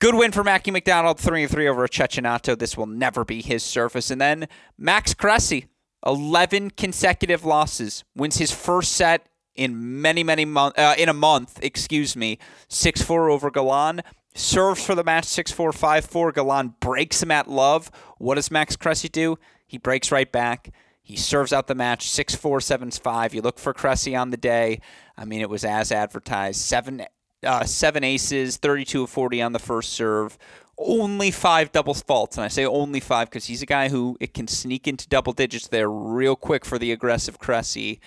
Good 0.00 0.14
win 0.14 0.30
for 0.30 0.44
Mackie 0.44 0.70
McDonald, 0.70 1.18
3 1.18 1.48
3 1.48 1.66
over 1.66 1.88
Cecchinato. 1.88 2.56
This 2.56 2.76
will 2.76 2.86
never 2.86 3.24
be 3.24 3.42
his 3.42 3.64
surface. 3.64 4.12
And 4.12 4.20
then 4.20 4.46
Max 4.78 5.12
Cressy, 5.12 5.66
11 6.06 6.70
consecutive 6.70 7.44
losses, 7.44 8.04
wins 8.14 8.36
his 8.36 8.52
first 8.52 8.92
set 8.92 9.26
in 9.56 10.00
many, 10.00 10.22
many 10.22 10.44
months, 10.44 10.78
uh, 10.78 10.94
in 10.96 11.08
a 11.08 11.12
month, 11.12 11.58
excuse 11.62 12.14
me, 12.14 12.38
6 12.68 13.02
4 13.02 13.28
over 13.28 13.50
Galan. 13.50 14.02
serves 14.36 14.86
for 14.86 14.94
the 14.94 15.02
match 15.02 15.24
6 15.24 15.50
4 15.50 15.72
5 15.72 16.04
4. 16.04 16.30
Galan 16.30 16.74
breaks 16.78 17.20
him 17.20 17.32
at 17.32 17.50
love. 17.50 17.90
What 18.18 18.36
does 18.36 18.52
Max 18.52 18.76
Cressy 18.76 19.08
do? 19.08 19.36
He 19.66 19.78
breaks 19.78 20.12
right 20.12 20.30
back. 20.30 20.72
He 21.02 21.16
serves 21.16 21.52
out 21.52 21.66
the 21.66 21.74
match 21.74 22.08
6 22.08 22.36
4 22.36 22.60
7 22.60 22.92
5. 22.92 23.34
You 23.34 23.42
look 23.42 23.58
for 23.58 23.74
Cressy 23.74 24.14
on 24.14 24.30
the 24.30 24.36
day. 24.36 24.80
I 25.16 25.24
mean, 25.24 25.40
it 25.40 25.50
was 25.50 25.64
as 25.64 25.90
advertised. 25.90 26.60
Seven, 26.60 27.04
uh, 27.44 27.64
seven 27.64 28.04
aces, 28.04 28.56
32 28.56 29.04
of 29.04 29.10
40 29.10 29.42
on 29.42 29.52
the 29.52 29.58
first 29.58 29.92
serve. 29.92 30.38
Only 30.76 31.30
five 31.30 31.72
double 31.72 31.94
faults. 31.94 32.36
And 32.36 32.44
I 32.44 32.48
say 32.48 32.64
only 32.64 33.00
five 33.00 33.28
because 33.28 33.46
he's 33.46 33.62
a 33.62 33.66
guy 33.66 33.88
who 33.88 34.16
it 34.20 34.34
can 34.34 34.46
sneak 34.46 34.86
into 34.86 35.08
double 35.08 35.32
digits 35.32 35.68
there 35.68 35.90
real 35.90 36.36
quick 36.36 36.64
for 36.64 36.78
the 36.78 36.92
aggressive 36.92 37.38
Cressy. 37.38 38.00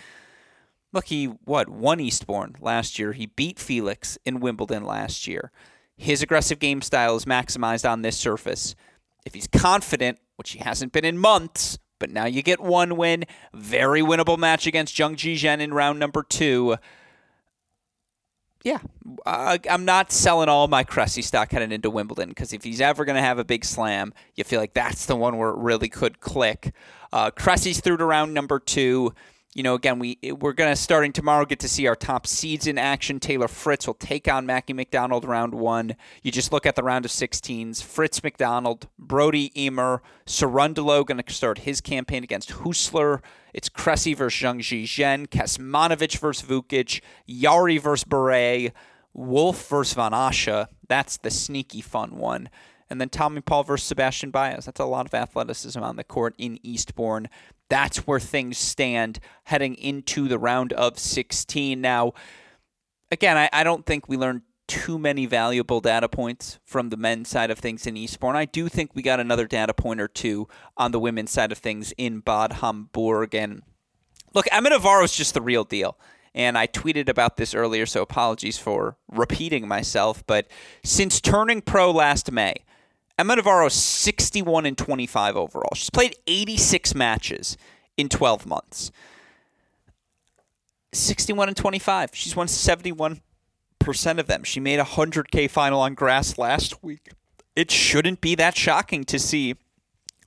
Look, 0.94 1.06
he, 1.06 1.26
what, 1.26 1.70
won 1.70 2.00
Eastbourne 2.00 2.56
last 2.60 3.00
year. 3.00 3.14
He 3.14 3.26
beat 3.26 3.60
Felix 3.60 4.18
in 4.26 4.40
Wimbledon 4.40 4.84
last 4.84 5.28
year. 5.28 5.52
His 5.96 6.22
aggressive 6.22 6.60
game 6.60 6.82
style 6.82 7.16
is 7.16 7.26
maximized 7.26 7.90
on 7.90 8.02
this 8.02 8.18
surface. 8.18 8.76
If 9.26 9.34
he's 9.34 9.48
confident, 9.48 10.18
which 10.36 10.52
he 10.52 10.60
hasn't 10.60 10.92
been 10.92 11.06
in 11.06 11.18
months, 11.18 11.78
but 12.00 12.10
now 12.10 12.26
you 12.26 12.42
get 12.42 12.60
one 12.60 12.98
win, 12.98 13.26
very 13.54 14.02
winnable 14.02 14.38
match 14.38 14.66
against 14.66 14.96
Zhang 14.96 15.16
Zhizhen 15.16 15.60
in 15.60 15.74
round 15.74 16.00
number 16.00 16.24
two. 16.24 16.78
Yeah, 18.64 18.80
uh, 19.26 19.58
I'm 19.70 19.86
not 19.86 20.12
selling 20.12 20.50
all 20.50 20.68
my 20.68 20.84
Cressy 20.84 21.24
stock 21.24 21.52
heading 21.52 21.72
into 21.72 21.90
Wimbledon 21.90 22.30
because 22.30 22.54
if 22.54 22.64
he's 22.64 22.80
ever 22.80 23.06
going 23.06 23.16
to 23.16 23.22
have 23.22 23.40
a 23.40 23.44
big 23.44 23.66
slam, 23.66 24.14
you 24.36 24.44
feel 24.44 24.60
like 24.60 24.74
that's 24.74 25.08
the 25.08 25.16
one 25.16 25.38
where 25.38 25.50
it 25.50 25.58
really 25.58 25.90
could 25.90 26.20
click. 26.20 26.74
Uh, 27.12 27.32
Cressy's 27.32 27.82
through 27.82 27.98
to 27.98 28.06
round 28.06 28.34
number 28.34 28.60
two 28.60 29.14
you 29.54 29.64
know, 29.64 29.76
again, 29.76 30.00
we 30.00 30.18
we're 30.40 30.54
gonna 30.54 30.76
starting 30.76 31.12
tomorrow 31.12 31.44
get 31.46 31.60
to 31.60 31.68
see 31.68 31.86
our 31.86 31.96
top 31.96 32.26
seeds 32.26 32.68
in 32.68 32.78
action. 32.78 33.20
Taylor 33.20 33.50
Fritz 33.50 33.86
will 33.86 33.96
take 33.96 34.28
on 34.28 34.46
Mackie 34.46 34.74
McDonald 34.74 35.26
round 35.26 35.54
one. 35.54 35.96
You 36.24 36.32
just 36.32 36.54
look 36.54 36.66
at 36.66 36.76
the 36.76 36.84
round 36.84 37.04
of 37.04 37.12
16s. 37.12 37.84
Fritz 37.84 38.24
McDonald, 38.24 38.88
Broady 38.98 39.52
Ymer, 39.56 40.02
Cerundolo 40.26 41.06
going 41.06 41.22
to 41.22 41.34
start 41.34 41.60
his 41.60 41.82
campaign 41.82 42.24
against 42.24 42.52
Husler. 42.52 43.20
It's 43.54 43.68
Cressy 43.68 44.14
versus 44.14 44.42
Zheng 44.42 44.60
Zhizhen, 44.60 45.28
Kecmanovic 45.28 46.18
versus 46.18 46.48
Vukic, 46.48 47.02
Jarry 47.28 47.78
versus 47.78 48.06
Bure, 48.06 48.72
Wolf 49.14 49.68
versus 49.68 49.94
Van 49.94 50.14
Assche. 50.14 50.68
That's 50.88 51.18
the 51.18 51.30
sneaky 51.30 51.82
fun 51.82 52.16
one. 52.16 52.50
And 52.92 53.02
then 53.02 53.10
Tommy 53.10 53.42
Paul 53.42 53.64
versus 53.64 53.88
Sebastian 53.88 54.30
Baez. 54.30 54.66
That's 54.66 54.80
a 54.80 54.86
lot 54.86 55.08
of 55.08 55.14
athleticism 55.14 55.82
on 55.82 55.96
the 55.96 56.04
court 56.04 56.36
in 56.38 56.60
Eastbourne 56.62 57.30
that's 57.72 58.00
where 58.00 58.20
things 58.20 58.58
stand 58.58 59.18
heading 59.46 59.76
into 59.76 60.28
the 60.28 60.38
round 60.38 60.74
of 60.74 61.00
16. 61.00 61.80
Now, 61.80 62.12
again, 63.10 63.38
I, 63.38 63.50
I 63.54 63.64
don't 63.64 63.86
think 63.86 64.10
we 64.10 64.18
learned 64.18 64.42
too 64.68 65.00
many 65.00 65.26
valuable 65.26 65.80
data 65.80 66.10
points 66.10 66.60
from 66.66 66.90
the 66.90 66.98
men's 66.98 67.30
side 67.30 67.50
of 67.50 67.60
things 67.60 67.88
in 67.88 67.96
Eastbourne. 67.96 68.36
I 68.36 68.44
do 68.44 68.68
think 68.68 68.94
we 68.94 69.02
got 69.02 69.22
another 69.22 69.48
data 69.48 69.74
point 69.74 70.02
or 70.02 70.10
two 70.10 70.50
on 70.76 70.92
the 70.92 71.00
women's 71.00 71.32
side 71.32 71.54
of 71.54 71.60
things 71.60 71.94
in 71.98 72.20
Bad 72.20 72.54
Homburg. 72.54 73.34
And 73.34 73.62
look, 74.34 74.48
Emma 74.52 74.72
Navarro 74.72 75.06
is 75.06 75.16
just 75.16 75.34
the 75.34 75.42
real 75.42 75.64
deal. 75.64 75.98
And 76.36 76.58
I 76.58 76.68
tweeted 76.68 77.08
about 77.08 77.38
this 77.38 77.56
earlier, 77.56 77.86
so 77.86 78.02
apologies 78.02 78.58
for 78.58 78.98
repeating 79.10 79.66
myself. 79.66 80.28
But 80.28 80.48
since 80.84 81.22
turning 81.22 81.62
pro 81.62 81.90
last 81.90 82.34
May, 82.34 82.56
Emma 83.22 83.36
Navarro 83.36 83.68
is 83.68 83.76
61 83.76 84.66
and 84.66 84.76
25 84.76 85.38
overall. 85.38 85.70
She's 85.76 85.92
played 85.92 86.16
86 86.26 86.96
matches 86.96 87.56
in 87.96 88.10
12 88.10 88.48
months. 88.48 88.92
61 90.92 91.50
and 91.50 91.56
25. 91.56 92.10
She's 92.14 92.36
won 92.36 92.48
71% 92.48 93.22
of 94.18 94.26
them. 94.26 94.44
She 94.44 94.60
made 94.60 94.80
a 94.80 94.84
100K 94.84 95.52
final 95.52 95.82
on 95.82 95.94
grass 95.94 96.40
last 96.40 96.82
week. 96.84 97.12
It 97.56 97.70
shouldn't 97.70 98.22
be 98.22 98.34
that 98.34 98.58
shocking 98.58 99.04
to 99.04 99.20
see 99.20 99.54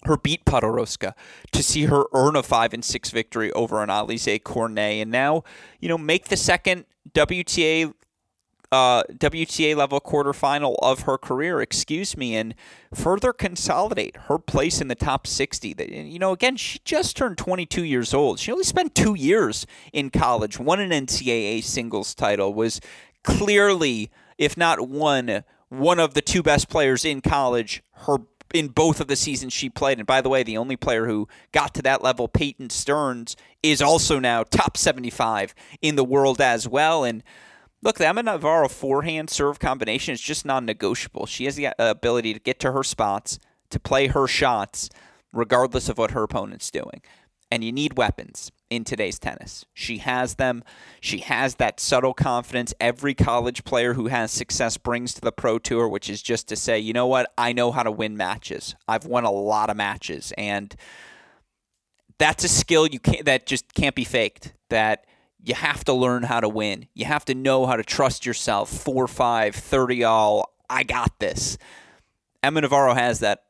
her 0.05 0.17
beat 0.17 0.45
Podoroska, 0.45 1.15
to 1.51 1.65
see 1.65 1.87
her 1.87 2.05
earn 2.13 2.37
a 2.37 2.45
5 2.45 2.75
and 2.75 2.85
6 2.85 3.11
victory 3.11 3.51
over 3.55 3.83
an 3.83 3.89
Alizé 3.89 4.41
Cornet, 4.41 5.03
and 5.03 5.11
now, 5.11 5.43
you 5.81 5.89
know, 5.89 5.99
make 5.99 6.27
the 6.27 6.37
second 6.37 6.85
WTA 7.13 7.93
uh, 8.75 9.05
WTA 9.13 9.77
level 9.77 10.01
quarterfinal 10.01 10.75
of 10.83 11.03
her 11.03 11.17
career, 11.17 11.61
excuse 11.61 12.17
me, 12.17 12.35
and 12.35 12.57
further 12.93 13.33
consolidate 13.33 14.17
her 14.29 14.37
place 14.37 14.81
in 14.81 14.89
the 14.89 14.97
top 14.97 15.29
60. 15.29 15.77
You 15.79 16.19
know, 16.19 16.33
again, 16.33 16.57
she 16.57 16.81
just 16.85 17.17
turned 17.17 17.39
22 17.39 17.85
years 17.85 18.13
old. 18.13 18.41
She 18.41 18.51
only 18.51 18.65
spent 18.65 18.97
two 18.97 19.15
years 19.15 19.65
in 19.93 20.11
college, 20.11 20.59
won 20.59 20.81
an 20.81 20.91
NCAA 20.91 21.63
singles 21.63 22.17
title, 22.17 22.53
was 22.53 22.81
clearly, 23.23 24.11
if 24.39 24.57
not 24.57 24.89
one, 24.89 25.45
one 25.69 26.01
of 26.01 26.15
the 26.15 26.23
two 26.23 26.43
best 26.43 26.69
players 26.69 27.05
in 27.05 27.21
college. 27.21 27.81
Her 27.93 28.19
in 28.53 28.69
both 28.69 29.01
of 29.01 29.09
the 29.09 29.17
seasons 29.17 29.53
she 29.53 29.69
played. 29.69 29.99
And 29.99 30.07
by 30.07 30.21
the 30.21 30.29
way, 30.29 30.45
the 30.45 30.57
only 30.57 30.77
player 30.77 31.07
who 31.07 31.27
got 31.51 31.75
to 31.75 31.83
that 31.83 32.05
level, 32.05 32.29
Peyton 32.29 32.71
Stearns, 32.71 33.37
is 33.65 33.83
also 33.83 34.21
now 34.21 34.45
top 34.45 34.77
75 34.77 35.57
in 35.83 35.97
the 35.97 36.05
world 36.05 36.41
as 36.41 36.69
well. 36.69 37.03
And 37.03 37.25
Look, 37.85 37.99
the 37.99 38.09
Emma 38.09 38.23
Navarro 38.23 38.69
forehand 38.69 39.29
serve 39.29 39.59
combination 39.59 40.15
is 40.15 40.21
just 40.21 40.47
non 40.47 40.65
negotiable. 40.65 41.27
She 41.27 41.45
has 41.45 41.57
the 41.57 41.67
uh, 41.67 41.73
ability 41.79 42.33
to 42.33 42.41
get 42.41 42.59
to 42.61 42.73
her 42.73 42.83
spots, 42.83 43.39
to 43.69 43.79
play 43.79 44.07
her 44.07 44.27
shots, 44.27 44.89
regardless 45.35 45.91
of 45.91 45.99
what 45.99 46.13
her 46.13 46.23
opponent's 46.23 46.71
doing. 46.71 47.03
And 47.51 47.63
you 47.63 47.73
need 47.73 47.99
weapons 47.99 48.51
in 48.71 48.85
today's 48.85 49.19
tennis. 49.19 49.67
She 49.75 49.99
has 49.99 50.37
them. 50.37 50.65
She 51.01 51.19
has 51.19 51.57
that 51.57 51.79
subtle 51.79 52.15
confidence 52.15 52.73
every 52.81 53.15
college 53.15 53.65
player 53.65 53.93
who 53.93 54.07
has 54.07 54.33
success 54.33 54.79
brings 54.79 55.13
to 55.15 55.21
the 55.21 55.31
pro 55.31 55.59
tour, 55.59 55.87
which 55.87 56.09
is 56.09 56.23
just 56.23 56.49
to 56.49 56.57
say, 56.57 56.79
you 56.79 56.95
know 56.95 57.07
what? 57.07 57.31
I 57.37 57.53
know 57.53 57.71
how 57.71 57.83
to 57.83 57.93
win 57.93 58.17
matches. 58.17 58.75
I've 58.89 59.05
won 59.05 59.25
a 59.25 59.31
lot 59.31 59.69
of 59.69 59.77
matches. 59.77 60.33
And 60.39 60.75
that's 62.19 62.45
a 62.45 62.49
skill 62.49 62.87
you 62.87 62.99
can't 62.99 63.27
that 63.27 63.45
just 63.45 63.75
can't 63.75 63.95
be 63.95 64.05
faked. 64.05 64.55
That 64.71 65.05
you 65.45 65.55
have 65.55 65.85
to 65.85 65.93
learn 65.93 66.23
how 66.23 66.41
to 66.41 66.49
win. 66.49 66.89
You 66.95 67.05
have 67.05 67.25
to 67.27 67.35
know 67.35 67.67
how 67.67 67.77
to 67.77 67.85
trust 67.85 68.25
yourself. 68.25 68.71
4 68.71 69.07
5, 69.07 69.55
30 69.55 70.05
all. 70.05 70.55
I 70.71 70.83
got 70.83 71.19
this. 71.19 71.59
Emma 72.43 72.63
Navarro 72.63 72.95
has 72.95 73.21
that 73.21 73.45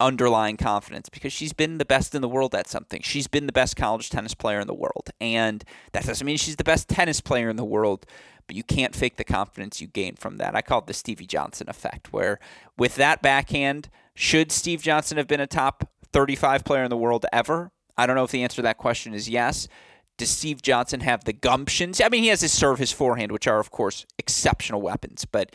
underlying 0.00 0.56
confidence 0.56 1.08
because 1.08 1.32
she's 1.32 1.52
been 1.52 1.78
the 1.78 1.84
best 1.84 2.14
in 2.14 2.22
the 2.22 2.28
world 2.28 2.54
at 2.54 2.68
something. 2.68 3.02
She's 3.02 3.26
been 3.26 3.46
the 3.46 3.52
best 3.52 3.76
college 3.76 4.10
tennis 4.10 4.34
player 4.34 4.60
in 4.60 4.66
the 4.66 4.74
world. 4.74 5.10
And 5.20 5.64
that 5.92 6.04
doesn't 6.04 6.24
mean 6.24 6.36
she's 6.36 6.56
the 6.56 6.64
best 6.64 6.88
tennis 6.88 7.20
player 7.20 7.48
in 7.48 7.56
the 7.56 7.64
world, 7.64 8.06
but 8.46 8.54
you 8.54 8.62
can't 8.62 8.94
fake 8.94 9.16
the 9.16 9.24
confidence 9.24 9.80
you 9.80 9.86
gain 9.86 10.14
from 10.14 10.36
that. 10.38 10.54
I 10.54 10.62
call 10.62 10.80
it 10.80 10.86
the 10.86 10.94
Stevie 10.94 11.26
Johnson 11.26 11.68
effect, 11.68 12.12
where 12.12 12.38
with 12.76 12.94
that 12.96 13.22
backhand, 13.22 13.88
should 14.14 14.52
Steve 14.52 14.82
Johnson 14.82 15.16
have 15.16 15.26
been 15.26 15.40
a 15.40 15.46
top 15.46 15.90
35 16.12 16.64
player 16.64 16.84
in 16.84 16.90
the 16.90 16.96
world 16.96 17.26
ever? 17.32 17.72
I 17.96 18.06
don't 18.06 18.16
know 18.16 18.24
if 18.24 18.30
the 18.30 18.42
answer 18.42 18.56
to 18.56 18.62
that 18.62 18.78
question 18.78 19.14
is 19.14 19.28
yes 19.28 19.68
does 20.16 20.30
Steve 20.30 20.62
Johnson 20.62 21.00
have 21.00 21.24
the 21.24 21.32
gumptions? 21.32 22.04
I 22.04 22.08
mean, 22.08 22.22
he 22.22 22.28
has 22.28 22.40
his 22.40 22.52
serve, 22.52 22.78
his 22.78 22.92
forehand, 22.92 23.32
which 23.32 23.46
are, 23.46 23.58
of 23.58 23.70
course, 23.70 24.06
exceptional 24.18 24.80
weapons, 24.80 25.24
but 25.24 25.50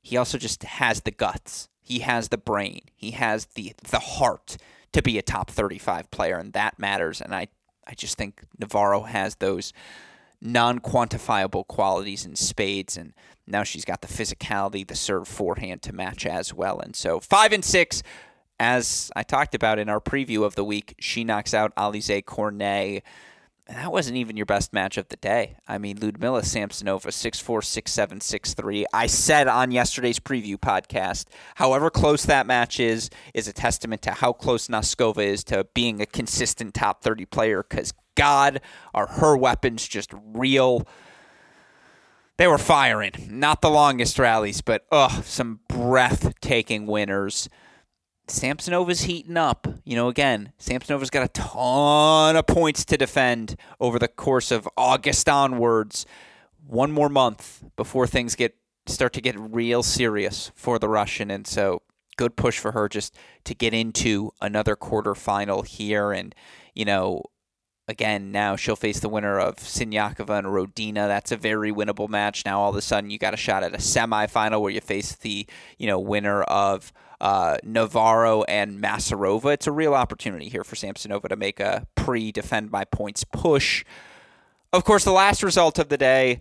he 0.00 0.16
also 0.16 0.38
just 0.38 0.62
has 0.62 1.02
the 1.02 1.10
guts. 1.10 1.68
He 1.82 2.00
has 2.00 2.28
the 2.28 2.38
brain. 2.38 2.82
He 2.94 3.12
has 3.12 3.46
the 3.46 3.74
the 3.90 3.98
heart 3.98 4.56
to 4.92 5.02
be 5.02 5.18
a 5.18 5.22
top 5.22 5.50
35 5.50 6.10
player, 6.10 6.38
and 6.38 6.52
that 6.52 6.78
matters. 6.78 7.20
And 7.20 7.34
I, 7.34 7.48
I 7.86 7.94
just 7.94 8.16
think 8.16 8.42
Navarro 8.58 9.02
has 9.02 9.36
those 9.36 9.72
non 10.40 10.80
quantifiable 10.80 11.66
qualities 11.66 12.24
in 12.24 12.36
spades, 12.36 12.96
and 12.96 13.12
now 13.46 13.62
she's 13.62 13.84
got 13.84 14.02
the 14.02 14.08
physicality, 14.08 14.86
the 14.86 14.94
serve 14.94 15.28
forehand 15.28 15.82
to 15.82 15.92
match 15.92 16.26
as 16.26 16.54
well. 16.54 16.80
And 16.80 16.94
so, 16.96 17.20
five 17.20 17.52
and 17.52 17.64
six, 17.64 18.02
as 18.60 19.10
I 19.14 19.22
talked 19.22 19.54
about 19.54 19.78
in 19.78 19.88
our 19.88 20.00
preview 20.00 20.44
of 20.44 20.54
the 20.54 20.64
week, 20.64 20.94
she 20.98 21.24
knocks 21.24 21.54
out 21.54 21.74
Alizé 21.76 22.24
Cornet 22.24 23.02
that 23.68 23.92
wasn't 23.92 24.16
even 24.16 24.36
your 24.36 24.46
best 24.46 24.72
match 24.72 24.96
of 24.96 25.08
the 25.08 25.16
day. 25.16 25.56
I 25.66 25.76
mean, 25.76 25.98
Ludmila 26.00 26.40
Samsonova, 26.40 27.08
6'4, 27.08 27.60
6'7, 27.60 28.20
6'3. 28.20 28.84
I 28.94 29.06
said 29.06 29.46
on 29.46 29.70
yesterday's 29.70 30.18
preview 30.18 30.56
podcast, 30.56 31.26
however 31.56 31.90
close 31.90 32.24
that 32.24 32.46
match 32.46 32.80
is, 32.80 33.10
is 33.34 33.46
a 33.46 33.52
testament 33.52 34.00
to 34.02 34.12
how 34.12 34.32
close 34.32 34.68
Noskova 34.68 35.22
is 35.22 35.44
to 35.44 35.66
being 35.74 36.00
a 36.00 36.06
consistent 36.06 36.72
top 36.72 37.02
30 37.02 37.26
player 37.26 37.62
because, 37.62 37.92
God, 38.14 38.62
are 38.94 39.06
her 39.06 39.36
weapons 39.36 39.86
just 39.86 40.14
real. 40.32 40.88
They 42.38 42.46
were 42.46 42.56
firing. 42.56 43.12
Not 43.28 43.60
the 43.60 43.70
longest 43.70 44.18
rallies, 44.18 44.62
but, 44.62 44.86
ugh, 44.90 45.24
some 45.24 45.60
breathtaking 45.68 46.86
winners. 46.86 47.50
Samsonova's 48.28 49.02
heating 49.02 49.36
up. 49.36 49.66
You 49.84 49.96
know, 49.96 50.08
again, 50.08 50.52
Samsonova's 50.58 51.10
got 51.10 51.24
a 51.24 51.28
ton 51.28 52.36
of 52.36 52.46
points 52.46 52.84
to 52.86 52.96
defend 52.96 53.56
over 53.80 53.98
the 53.98 54.08
course 54.08 54.50
of 54.50 54.68
August 54.76 55.28
onwards. 55.28 56.06
One 56.66 56.92
more 56.92 57.08
month 57.08 57.64
before 57.76 58.06
things 58.06 58.34
get 58.34 58.54
start 58.86 59.12
to 59.14 59.20
get 59.20 59.38
real 59.38 59.82
serious 59.82 60.50
for 60.54 60.78
the 60.78 60.88
Russian, 60.88 61.30
and 61.30 61.46
so 61.46 61.82
good 62.16 62.36
push 62.36 62.58
for 62.58 62.72
her 62.72 62.88
just 62.88 63.14
to 63.44 63.54
get 63.54 63.72
into 63.72 64.32
another 64.40 64.76
quarterfinal 64.76 65.66
here. 65.66 66.12
And 66.12 66.34
you 66.74 66.84
know, 66.84 67.22
again, 67.86 68.30
now 68.30 68.56
she'll 68.56 68.76
face 68.76 69.00
the 69.00 69.08
winner 69.08 69.38
of 69.38 69.56
Siniakova 69.56 70.38
and 70.38 70.48
Rodina. 70.48 71.06
That's 71.06 71.32
a 71.32 71.36
very 71.36 71.72
winnable 71.72 72.08
match. 72.08 72.44
Now 72.44 72.60
all 72.60 72.70
of 72.70 72.76
a 72.76 72.82
sudden 72.82 73.10
you 73.10 73.18
got 73.18 73.34
a 73.34 73.38
shot 73.38 73.62
at 73.62 73.74
a 73.74 73.78
semifinal 73.78 74.60
where 74.60 74.72
you 74.72 74.80
face 74.80 75.14
the 75.16 75.46
you 75.78 75.86
know 75.86 75.98
winner 75.98 76.42
of 76.42 76.92
uh, 77.20 77.58
Navarro 77.62 78.42
and 78.44 78.82
Masarova. 78.82 79.54
It's 79.54 79.66
a 79.66 79.72
real 79.72 79.94
opportunity 79.94 80.48
here 80.48 80.64
for 80.64 80.76
Samsonova 80.76 81.28
to 81.28 81.36
make 81.36 81.60
a 81.60 81.86
pre-defend 81.94 82.70
my 82.70 82.84
points 82.84 83.24
push. 83.24 83.84
Of 84.72 84.84
course, 84.84 85.04
the 85.04 85.12
last 85.12 85.42
result 85.42 85.78
of 85.78 85.88
the 85.88 85.96
day, 85.96 86.40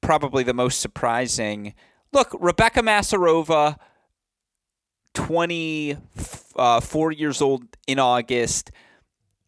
probably 0.00 0.42
the 0.42 0.54
most 0.54 0.80
surprising. 0.80 1.74
Look, 2.12 2.36
Rebecca 2.38 2.80
Masarova, 2.80 3.76
24 5.14 5.98
uh, 6.58 7.10
years 7.10 7.42
old 7.42 7.64
in 7.86 7.98
August 7.98 8.70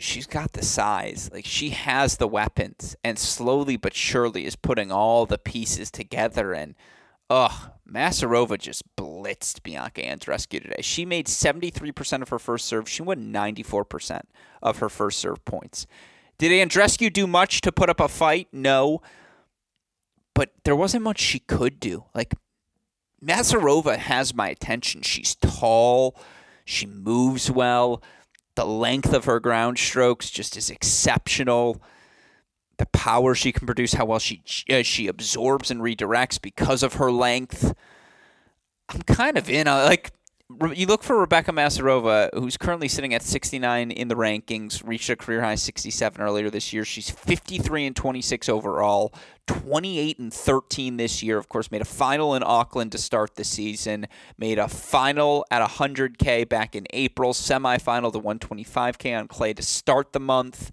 she's 0.00 0.26
got 0.26 0.52
the 0.52 0.64
size. 0.64 1.30
Like 1.32 1.44
she 1.44 1.70
has 1.70 2.16
the 2.16 2.28
weapons 2.28 2.96
and 3.04 3.18
slowly 3.18 3.76
but 3.76 3.94
surely 3.94 4.46
is 4.46 4.56
putting 4.56 4.90
all 4.90 5.26
the 5.26 5.38
pieces 5.38 5.90
together 5.90 6.52
and 6.52 6.74
ugh, 7.30 7.70
Masarova 7.88 8.58
just 8.58 8.84
blitzed 8.96 9.62
Bianca 9.62 10.02
Andreescu 10.02 10.62
today. 10.62 10.82
She 10.82 11.04
made 11.04 11.26
73% 11.26 12.22
of 12.22 12.28
her 12.28 12.38
first 12.38 12.66
serve. 12.66 12.88
She 12.88 13.02
won 13.02 13.32
94% 13.32 14.22
of 14.62 14.78
her 14.78 14.88
first 14.88 15.18
serve 15.18 15.44
points. 15.44 15.86
Did 16.38 16.52
Andreescu 16.52 17.12
do 17.12 17.26
much 17.26 17.60
to 17.62 17.72
put 17.72 17.90
up 17.90 18.00
a 18.00 18.08
fight? 18.08 18.48
No. 18.52 19.00
But 20.34 20.52
there 20.64 20.76
wasn't 20.76 21.04
much 21.04 21.20
she 21.20 21.38
could 21.38 21.80
do. 21.80 22.04
Like 22.14 22.34
Masarova 23.24 23.96
has 23.96 24.34
my 24.34 24.48
attention. 24.48 25.02
She's 25.02 25.34
tall. 25.34 26.16
She 26.64 26.86
moves 26.86 27.50
well. 27.50 28.02
The 28.54 28.64
length 28.64 29.12
of 29.12 29.24
her 29.26 29.40
ground 29.40 29.78
strokes 29.78 30.30
just 30.30 30.56
is 30.56 30.70
exceptional. 30.70 31.82
The 32.80 32.86
power 32.86 33.34
she 33.34 33.52
can 33.52 33.66
produce, 33.66 33.92
how 33.92 34.06
well 34.06 34.18
she 34.18 34.42
uh, 34.70 34.80
she 34.80 35.06
absorbs 35.06 35.70
and 35.70 35.82
redirects 35.82 36.40
because 36.40 36.82
of 36.82 36.94
her 36.94 37.12
length. 37.12 37.74
I'm 38.88 39.02
kind 39.02 39.36
of 39.36 39.50
in 39.50 39.66
a, 39.66 39.84
like 39.84 40.12
you 40.74 40.86
look 40.86 41.02
for 41.02 41.20
Rebecca 41.20 41.52
Masarova, 41.52 42.30
who's 42.32 42.56
currently 42.56 42.88
sitting 42.88 43.12
at 43.12 43.22
69 43.22 43.90
in 43.90 44.08
the 44.08 44.14
rankings, 44.14 44.82
reached 44.82 45.10
a 45.10 45.16
career 45.16 45.42
high 45.42 45.56
67 45.56 46.22
earlier 46.22 46.48
this 46.48 46.72
year. 46.72 46.86
She's 46.86 47.10
53 47.10 47.84
and 47.84 47.94
26 47.94 48.48
overall, 48.48 49.12
28 49.46 50.18
and 50.18 50.32
13 50.32 50.96
this 50.96 51.22
year. 51.22 51.36
Of 51.36 51.50
course, 51.50 51.70
made 51.70 51.82
a 51.82 51.84
final 51.84 52.34
in 52.34 52.42
Auckland 52.42 52.92
to 52.92 52.98
start 52.98 53.36
the 53.36 53.44
season, 53.44 54.08
made 54.38 54.58
a 54.58 54.68
final 54.68 55.44
at 55.50 55.68
100K 55.68 56.48
back 56.48 56.74
in 56.74 56.86
April, 56.94 57.34
semifinal 57.34 58.10
to 58.10 58.20
125K 58.20 59.18
on 59.18 59.28
clay 59.28 59.52
to 59.52 59.62
start 59.62 60.14
the 60.14 60.20
month. 60.20 60.72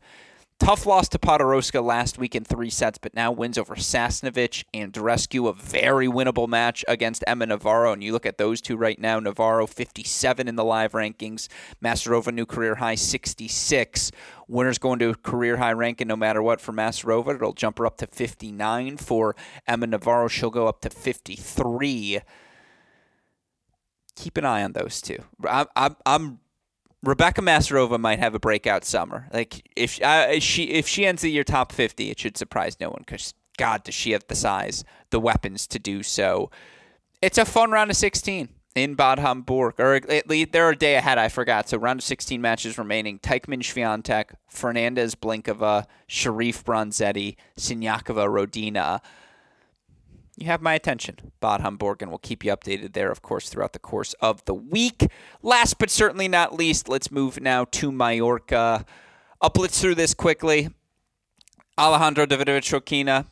Tough 0.60 0.88
loss 0.88 1.08
to 1.08 1.20
Podoroska 1.20 1.84
last 1.84 2.18
week 2.18 2.36
in 2.36 2.44
three 2.44 2.72
sets, 2.72 2.98
but 2.98 3.14
now 3.14 3.32
wins 3.32 3.58
over 3.58 3.76
Sasnovich 3.76 4.66
and 4.74 4.92
Andreescu, 4.92 5.48
a 5.48 5.54
very 5.54 6.08
winnable 6.08 6.48
match 6.48 6.84
against 6.88 7.24
Emma 7.28 7.46
Navarro. 7.46 7.94
And 7.94 8.04
you 8.04 8.12
look 8.12 8.26
at 8.26 8.40
those 8.40 8.60
two 8.60 8.76
right 8.76 9.00
now 9.00 9.20
Navarro 9.20 9.68
57 9.68 10.48
in 10.48 10.56
the 10.56 10.64
live 10.66 10.94
rankings, 10.94 11.48
Masarova 11.82 12.34
new 12.34 12.46
career 12.46 12.76
high 12.76 12.96
66. 12.96 14.12
Winner's 14.48 14.80
going 14.80 14.98
to 15.00 15.14
career 15.16 15.58
high 15.58 15.74
ranking 15.74 16.08
no 16.08 16.16
matter 16.16 16.42
what 16.42 16.60
for 16.60 16.74
Masarova. 16.74 17.36
It'll 17.36 17.54
jump 17.54 17.78
her 17.78 17.86
up 17.86 17.98
to 17.98 18.08
59. 18.08 18.98
For 18.98 19.36
Emma 19.68 19.88
Navarro, 19.88 20.28
she'll 20.28 20.50
go 20.50 20.68
up 20.68 20.82
to 20.82 20.90
53. 20.90 22.20
Keep 24.16 24.38
an 24.38 24.46
eye 24.46 24.64
on 24.64 24.74
those 24.74 25.02
two. 25.02 25.24
I'm, 25.48 25.96
I'm 26.06 26.40
Rebecca 27.08 27.42
Masarova 27.42 27.98
might 27.98 28.20
have 28.20 28.36
a 28.36 28.40
breakout 28.40 28.84
summer. 28.84 29.30
Like 29.32 29.66
if 29.78 30.02
uh, 30.02 30.42
she 30.42 30.64
if 30.66 30.90
she 30.90 31.06
ends 31.06 31.22
the 31.22 31.32
year 31.32 31.46
top 31.46 31.72
fifty, 31.72 32.12
it 32.12 32.20
should 32.20 32.36
surprise 32.36 32.78
no 32.82 32.90
one 32.90 33.04
because 33.06 33.34
God, 33.58 33.86
does 33.86 33.96
she 33.96 34.12
have 34.12 34.26
the 34.28 34.36
size, 34.36 34.84
the 35.10 35.20
weapons 35.20 35.68
to 35.68 35.80
do 35.80 36.04
so? 36.04 36.52
It's 37.22 37.38
a 37.38 37.46
fun 37.46 37.72
round 37.72 37.90
of 37.92 37.96
sixteen 37.96 38.50
in 38.76 38.96
Bad 38.96 39.20
Homburg, 39.20 39.80
or 39.80 39.96
at 39.96 40.30
least 40.30 40.52
they're 40.52 40.70
a 40.70 40.76
day 40.76 40.96
ahead. 40.96 41.18
I 41.18 41.30
forgot. 41.30 41.70
So 41.70 41.78
round 41.78 42.02
of 42.02 42.04
sixteen 42.04 42.42
matches 42.42 42.78
remaining: 42.78 43.20
Teichmann 43.20 43.62
Swiatek, 43.62 44.36
Fernandez 44.50 45.16
Blinkova, 45.16 45.86
Sherif 46.10 46.66
Bronzetti, 46.66 47.38
Siniakova 47.58 48.28
Rodina 48.28 49.00
you 50.38 50.46
have 50.48 50.62
my 50.62 50.76
attention. 50.76 51.18
Bad 51.42 51.62
Homburg, 51.62 52.02
and 52.02 52.12
we'll 52.12 52.20
keep 52.20 52.46
you 52.46 52.56
updated 52.56 52.94
there, 52.94 53.12
of 53.12 53.22
course, 53.22 53.50
throughout 53.50 53.74
the 53.74 53.80
course 53.80 54.14
of 54.22 54.46
the 54.46 54.54
week. 54.54 55.08
Last 55.42 55.80
but 55.80 55.90
certainly 55.90 56.28
not 56.28 56.54
least, 56.54 56.88
let's 56.88 57.12
move 57.12 57.42
now 57.42 57.66
to 57.66 57.92
Mallorca. 57.92 58.86
I'll 59.42 59.50
blitz 59.50 59.82
through 59.82 59.96
this 59.96 60.14
quickly. 60.14 60.70
Alejandro 61.78 62.26
Davidovich 62.26 62.72
Fokina 62.72 63.26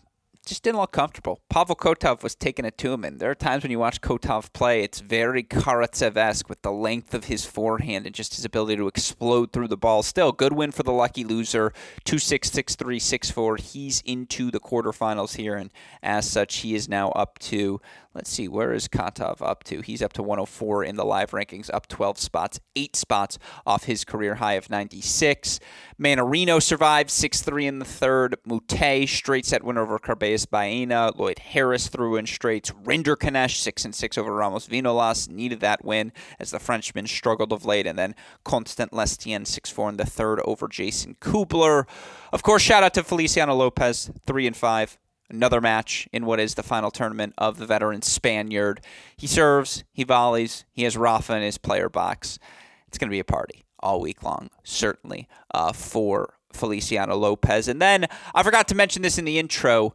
just 0.45 0.63
didn't 0.63 0.79
look 0.79 0.91
comfortable. 0.91 1.41
Pavel 1.49 1.75
Kotov 1.75 2.23
was 2.23 2.36
taking 2.36 2.65
it 2.65 2.77
to 2.77 2.93
him, 2.93 3.03
and 3.03 3.19
there 3.19 3.31
are 3.31 3.36
times 3.36 3.63
when 3.63 3.71
you 3.71 3.79
watch 3.79 4.01
Kotov 4.01 4.53
play, 4.53 4.81
it's 4.81 4.99
very 4.99 5.43
Karatsev-esque 5.43 6.47
with 6.47 6.62
the 6.62 6.71
length 6.71 7.13
of 7.13 7.25
his 7.25 7.45
forehand 7.45 8.05
and 8.05 8.15
just 8.15 8.36
his 8.36 8.45
ability 8.45 8.77
to 8.77 8.88
explode 8.88 9.51
through 9.51 9.67
the 9.67 9.77
ball. 9.77 10.03
Still, 10.03 10.31
good 10.31 10.53
win 10.53 10.71
for 10.71 10.84
the 10.84 10.91
lucky 10.91 11.23
loser, 11.23 11.73
2-6, 12.05 12.51
6-3, 12.51 12.97
6-4. 12.97 13.60
He's 13.60 14.01
into 14.05 14.51
the 14.51 14.60
quarterfinals 14.60 15.36
here, 15.36 15.55
and 15.55 15.71
as 16.03 16.29
such, 16.29 16.58
he 16.58 16.75
is 16.75 16.88
now 16.88 17.10
up 17.10 17.39
to, 17.39 17.81
let's 18.15 18.30
see, 18.30 18.47
where 18.47 18.73
is 18.73 18.88
Kotov 18.88 19.41
up 19.41 19.63
to? 19.65 19.82
He's 19.82 20.01
up 20.01 20.13
to 20.13 20.23
104 20.23 20.86
in 20.86 20.95
the 20.95 21.04
live 21.04 21.32
rankings, 21.32 21.69
up 21.73 21.88
12 21.88 22.17
spots, 22.17 22.60
8 22.75 22.95
spots 22.95 23.38
off 23.65 23.84
his 23.84 24.06
career 24.06 24.36
high 24.36 24.54
of 24.54 24.69
96. 24.69 25.60
Mannarino 25.99 26.62
survived 26.62 27.10
6-3 27.10 27.65
in 27.65 27.80
the 27.80 27.86
third. 27.86 28.38
Moutet, 28.47 29.10
straight 29.10 29.45
set 29.45 29.63
win 29.63 29.78
over 29.78 29.99
Carballes 29.99 30.49
Baena. 30.49 31.12
Lloyd 31.15 31.39
Harris 31.39 31.89
threw 31.89 32.15
in 32.15 32.25
straights. 32.25 32.71
Rinderknech, 32.71 33.56
6 33.56 33.86
and 33.86 33.93
6 33.93 34.17
over 34.17 34.34
Ramos 34.34 34.67
Vinolas, 34.67 35.30
needed 35.30 35.60
that 35.60 35.84
win 35.84 36.13
as 36.39 36.51
the 36.51 36.60
Frenchman 36.60 37.08
struggled 37.08 37.51
of 37.51 37.65
late. 37.65 37.86
And 37.86 37.99
then 37.99 38.15
Constant 38.45 38.93
Lestienne, 38.93 39.45
6 39.45 39.69
4 39.69 39.89
in 39.89 39.97
the 39.97 40.06
third 40.06 40.39
over 40.45 40.69
Jason 40.69 41.15
Kubler. 41.19 41.86
Of 42.32 42.43
course, 42.43 42.62
shout 42.62 42.84
out 42.84 42.93
to 42.93 43.04
Feliciano 43.04 43.54
Lopez, 43.54 44.10
3 44.25 44.47
and 44.47 44.56
5 44.56 44.97
another 45.30 45.62
match 45.62 46.08
in 46.12 46.26
what 46.26 46.40
is 46.40 46.56
the 46.56 46.64
final 46.64 46.92
tournament 46.92 47.34
of 47.38 47.58
the 47.58 47.66
veteran 47.66 48.02
Spaniard. 48.02 48.82
He 49.18 49.28
serves, 49.28 49.84
he 49.92 50.04
volleys, 50.04 50.66
he 50.72 50.84
has 50.84 50.98
Rafa 50.98 51.36
in 51.36 51.42
his 51.42 51.58
player 51.58 51.90
box. 51.90 52.40
It's 52.88 52.98
going 52.98 53.10
to 53.10 53.16
be 53.16 53.20
a 53.20 53.26
party 53.26 53.66
all 53.80 54.02
week 54.02 54.24
long, 54.24 54.50
certainly, 54.64 55.28
uh, 55.54 55.74
for 55.74 56.36
Feliciano 56.54 57.16
Lopez. 57.16 57.68
And 57.68 57.82
then 57.82 58.06
I 58.34 58.44
forgot 58.44 58.68
to 58.70 58.76
mention 58.76 59.02
this 59.02 59.18
in 59.18 59.26
the 59.26 59.38
intro. 59.40 59.94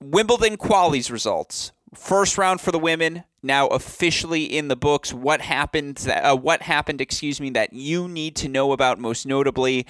Wimbledon 0.00 0.56
qualies 0.56 1.10
results. 1.10 1.72
First 1.94 2.36
round 2.36 2.60
for 2.60 2.72
the 2.72 2.78
women 2.78 3.24
now 3.42 3.68
officially 3.68 4.44
in 4.44 4.68
the 4.68 4.76
books. 4.76 5.12
What 5.12 5.40
happened? 5.40 6.06
Uh, 6.08 6.36
what 6.36 6.62
happened? 6.62 7.00
Excuse 7.00 7.40
me. 7.40 7.50
That 7.50 7.72
you 7.72 8.08
need 8.08 8.34
to 8.36 8.48
know 8.48 8.72
about. 8.72 8.98
Most 8.98 9.26
notably, 9.26 9.86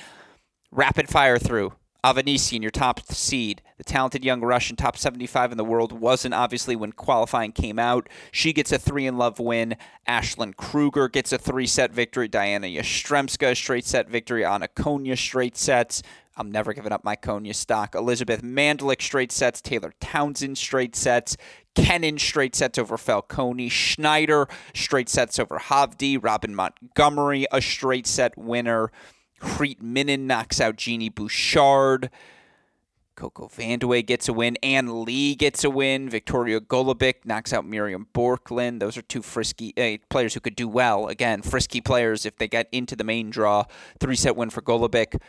rapid 0.71 1.09
fire 1.09 1.39
through. 1.39 1.73
Avanesyan, 2.05 2.61
your 2.61 2.71
top 2.71 3.01
seed, 3.11 3.62
the 3.79 3.83
talented 3.83 4.27
young 4.27 4.43
Russian, 4.43 4.77
top 4.77 4.99
75 4.99 5.53
in 5.53 5.57
the 5.57 5.64
world, 5.64 5.90
wasn't 5.90 6.35
obviously 6.35 6.77
when 6.77 6.93
qualifying 6.93 7.51
came 7.51 7.79
out. 7.79 8.11
She 8.31 8.53
gets 8.53 8.73
a 8.73 8.79
three 8.79 9.07
in 9.07 9.17
love 9.17 9.38
win. 9.38 9.77
Ashlyn 10.07 10.55
Kruger 10.55 11.09
gets 11.09 11.33
a 11.33 11.38
three 11.38 11.67
set 11.67 11.93
victory. 11.95 12.29
Diana 12.29 12.67
Yastremska, 12.67 13.57
straight 13.57 13.87
set 13.87 14.11
victory. 14.11 14.45
Ana 14.45 14.69
Konjuh, 14.69 15.17
straight 15.17 15.57
sets. 15.57 16.03
I'm 16.37 16.53
never 16.53 16.75
giving 16.75 16.93
up 16.93 17.05
my 17.05 17.17
Konjuh 17.17 17.55
stock. 17.55 17.95
Elizabeth 17.95 18.43
Mandlik 18.43 19.01
straight 19.01 19.33
sets. 19.33 19.62
Taylor 19.62 19.95
Townsend 19.99 20.59
straight 20.59 20.95
sets. 20.95 21.38
Kenin 21.75 22.19
straight 22.19 22.55
sets 22.55 22.77
over 22.77 22.99
Falconi. 22.99 23.71
Schneider 23.71 24.47
straight 24.75 25.09
sets 25.09 25.38
over 25.38 25.59
Havdi. 25.59 26.23
Robin 26.23 26.55
Montgomery 26.55 27.47
a 27.51 27.62
straight 27.62 28.07
set 28.07 28.37
winner. 28.37 28.93
Preet 29.40 29.81
Minnan 29.81 30.27
knocks 30.27 30.61
out 30.61 30.77
Jeannie 30.77 31.09
Bouchard. 31.09 32.11
Coco 33.16 33.47
Vandeweghe 33.47 34.05
gets 34.05 34.29
a 34.29 34.33
win. 34.33 34.57
Ann 34.62 35.05
Li 35.05 35.35
gets 35.35 35.62
a 35.62 35.70
win. 35.70 36.11
Victoria 36.11 36.61
Golubic 36.61 37.25
knocks 37.25 37.53
out 37.53 37.64
Miriam 37.64 38.09
Bjorklund. 38.12 38.81
Those 38.81 38.97
are 38.97 39.03
two 39.03 39.23
frisky 39.23 39.73
uh, 39.77 39.99
players 40.09 40.35
who 40.35 40.40
could 40.40 40.57
do 40.57 40.66
well. 40.66 41.07
Again, 41.07 41.42
frisky 41.42 41.81
players 41.81 42.27
if 42.27 42.37
they 42.37 42.49
get 42.49 42.68
into 42.73 42.97
the 42.97 43.05
main 43.05 43.31
draw. 43.31 43.64
Three 44.01 44.16
set 44.16 44.37
win 44.37 44.51
for 44.51 44.62
Golubic. 44.62 45.20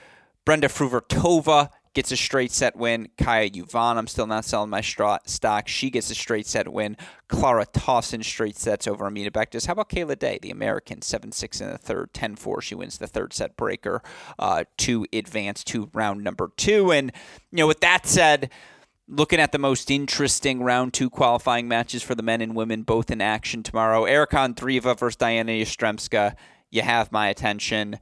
Brenda 0.46 0.68
Fruhvirtova 0.68 1.70
gets 1.96 2.12
a 2.12 2.18
straight 2.18 2.52
set 2.52 2.76
win. 2.76 3.08
Kaya 3.18 3.50
Juvan, 3.50 3.98
I'm 3.98 4.08
still 4.08 4.28
not 4.28 4.46
selling 4.46 4.70
my 4.70 4.82
stock. 4.82 5.68
She 5.68 5.90
gets 5.90 6.12
a 6.12 6.16
straight 6.16 6.46
set 6.46 6.72
win. 6.72 6.98
Clara 7.30 7.66
Tauson 7.66 8.24
straight 8.24 8.58
sets 8.58 8.86
over 8.86 9.08
Amina 9.08 9.32
Bektis. 9.32 9.66
How 9.66 9.74
about 9.74 9.90
Kayla 9.90 10.20
Day, 10.20 10.38
the 10.42 10.52
American, 10.52 11.02
7 11.02 11.32
6 11.32 11.62
in 11.62 11.70
the 11.70 11.78
third, 11.78 12.14
10 12.14 12.36
4. 12.36 12.62
She 12.62 12.76
wins 12.76 12.98
the 12.98 13.08
third 13.08 13.34
set 13.34 13.58
breaker 13.58 14.04
uh, 14.38 14.66
to 14.80 15.08
advance 15.12 15.64
to 15.64 15.90
round 15.94 16.24
number 16.24 16.52
two. 16.58 16.92
And, 16.92 17.12
you 17.52 17.58
know, 17.58 17.68
with 17.68 17.80
that 17.80 18.06
said, 18.06 18.52
looking 19.08 19.40
at 19.40 19.54
the 19.54 19.58
most 19.58 19.90
interesting 19.90 20.62
round 20.62 20.94
two 20.94 21.10
qualifying 21.10 21.68
matches 21.68 22.04
for 22.04 22.14
the 22.14 22.24
men 22.24 22.42
and 22.42 22.56
women, 22.56 22.84
both 22.84 23.10
in 23.10 23.22
action 23.22 23.64
tomorrow. 23.64 24.04
Erika 24.04 24.36
Andreeva 24.36 24.98
versus 25.00 25.16
Diana 25.16 25.54
Yastremska. 25.54 26.36
You 26.70 26.82
have 26.82 27.12
my 27.14 27.30
attention. 27.30 28.00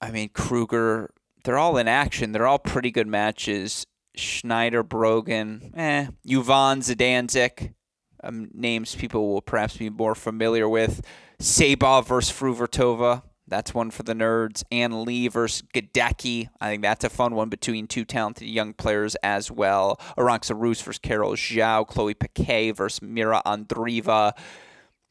I 0.00 0.12
mean, 0.12 0.28
Kruger 0.28 1.10
they're 1.44 1.58
all 1.58 1.76
in 1.76 1.88
action. 1.88 2.32
They're 2.32 2.46
all 2.46 2.58
pretty 2.58 2.90
good 2.90 3.06
matches. 3.06 3.86
Schneider, 4.16 4.82
Brogan, 4.82 5.72
eh. 5.76 6.06
Yvonne 6.24 6.80
Zidansek, 6.80 7.74
um, 8.22 8.48
names 8.54 8.94
people 8.94 9.28
will 9.28 9.42
perhaps 9.42 9.76
be 9.76 9.90
more 9.90 10.14
familiar 10.14 10.68
with. 10.68 11.02
Sabah 11.40 12.04
versus 12.06 12.36
Fruhvirtova, 12.36 13.22
That's 13.46 13.74
one 13.74 13.90
for 13.90 14.04
the 14.04 14.14
nerds. 14.14 14.62
Ann 14.70 15.04
Li 15.04 15.28
versus 15.28 15.62
Gadecki. 15.74 16.48
I 16.60 16.70
think 16.70 16.82
that's 16.82 17.04
a 17.04 17.10
fun 17.10 17.34
one 17.34 17.48
between 17.50 17.86
two 17.86 18.04
talented 18.04 18.48
young 18.48 18.72
players 18.72 19.16
as 19.16 19.50
well. 19.50 20.00
Arantxa 20.16 20.54
Rus 20.56 20.80
versus 20.80 21.00
Carol 21.00 21.32
Zhao. 21.32 21.86
Chloe 21.86 22.14
Paquet 22.14 22.70
versus 22.70 23.02
Mira 23.02 23.42
Andreeva. 23.44 24.32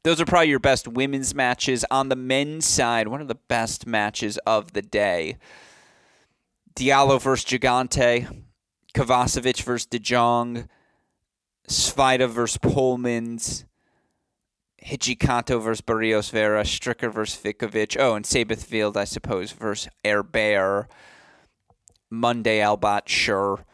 Those 0.03 0.19
are 0.19 0.25
probably 0.25 0.49
your 0.49 0.59
best 0.59 0.87
women's 0.87 1.35
matches. 1.35 1.85
On 1.91 2.09
the 2.09 2.15
men's 2.15 2.65
side, 2.65 3.07
one 3.09 3.21
of 3.21 3.27
the 3.27 3.35
best 3.35 3.85
matches 3.85 4.37
of 4.47 4.73
the 4.73 4.81
day. 4.81 5.37
Diallo 6.75 7.21
versus 7.21 7.45
Gigante. 7.45 8.43
Kovacevic 8.93 9.61
versus 9.63 9.85
De 9.85 9.99
Jong. 9.99 10.67
Svitolina 11.67 12.29
versus 12.29 12.57
Polmans. 12.57 13.65
Hijikata 14.85 15.61
versus 15.61 15.81
Barrios 15.81 16.29
Vera, 16.29 16.63
Stricker 16.63 17.11
versus 17.11 17.41
Vikovic. 17.41 17.97
Oh, 17.97 18.15
and 18.15 18.25
Seyboth 18.25 18.69
Wild, 18.71 18.97
I 18.97 19.05
suppose, 19.05 19.51
versus 19.51 19.89
Herbert. 20.03 20.87
Monday 22.09 22.59
Albot, 22.59 23.07
sure 23.07 23.65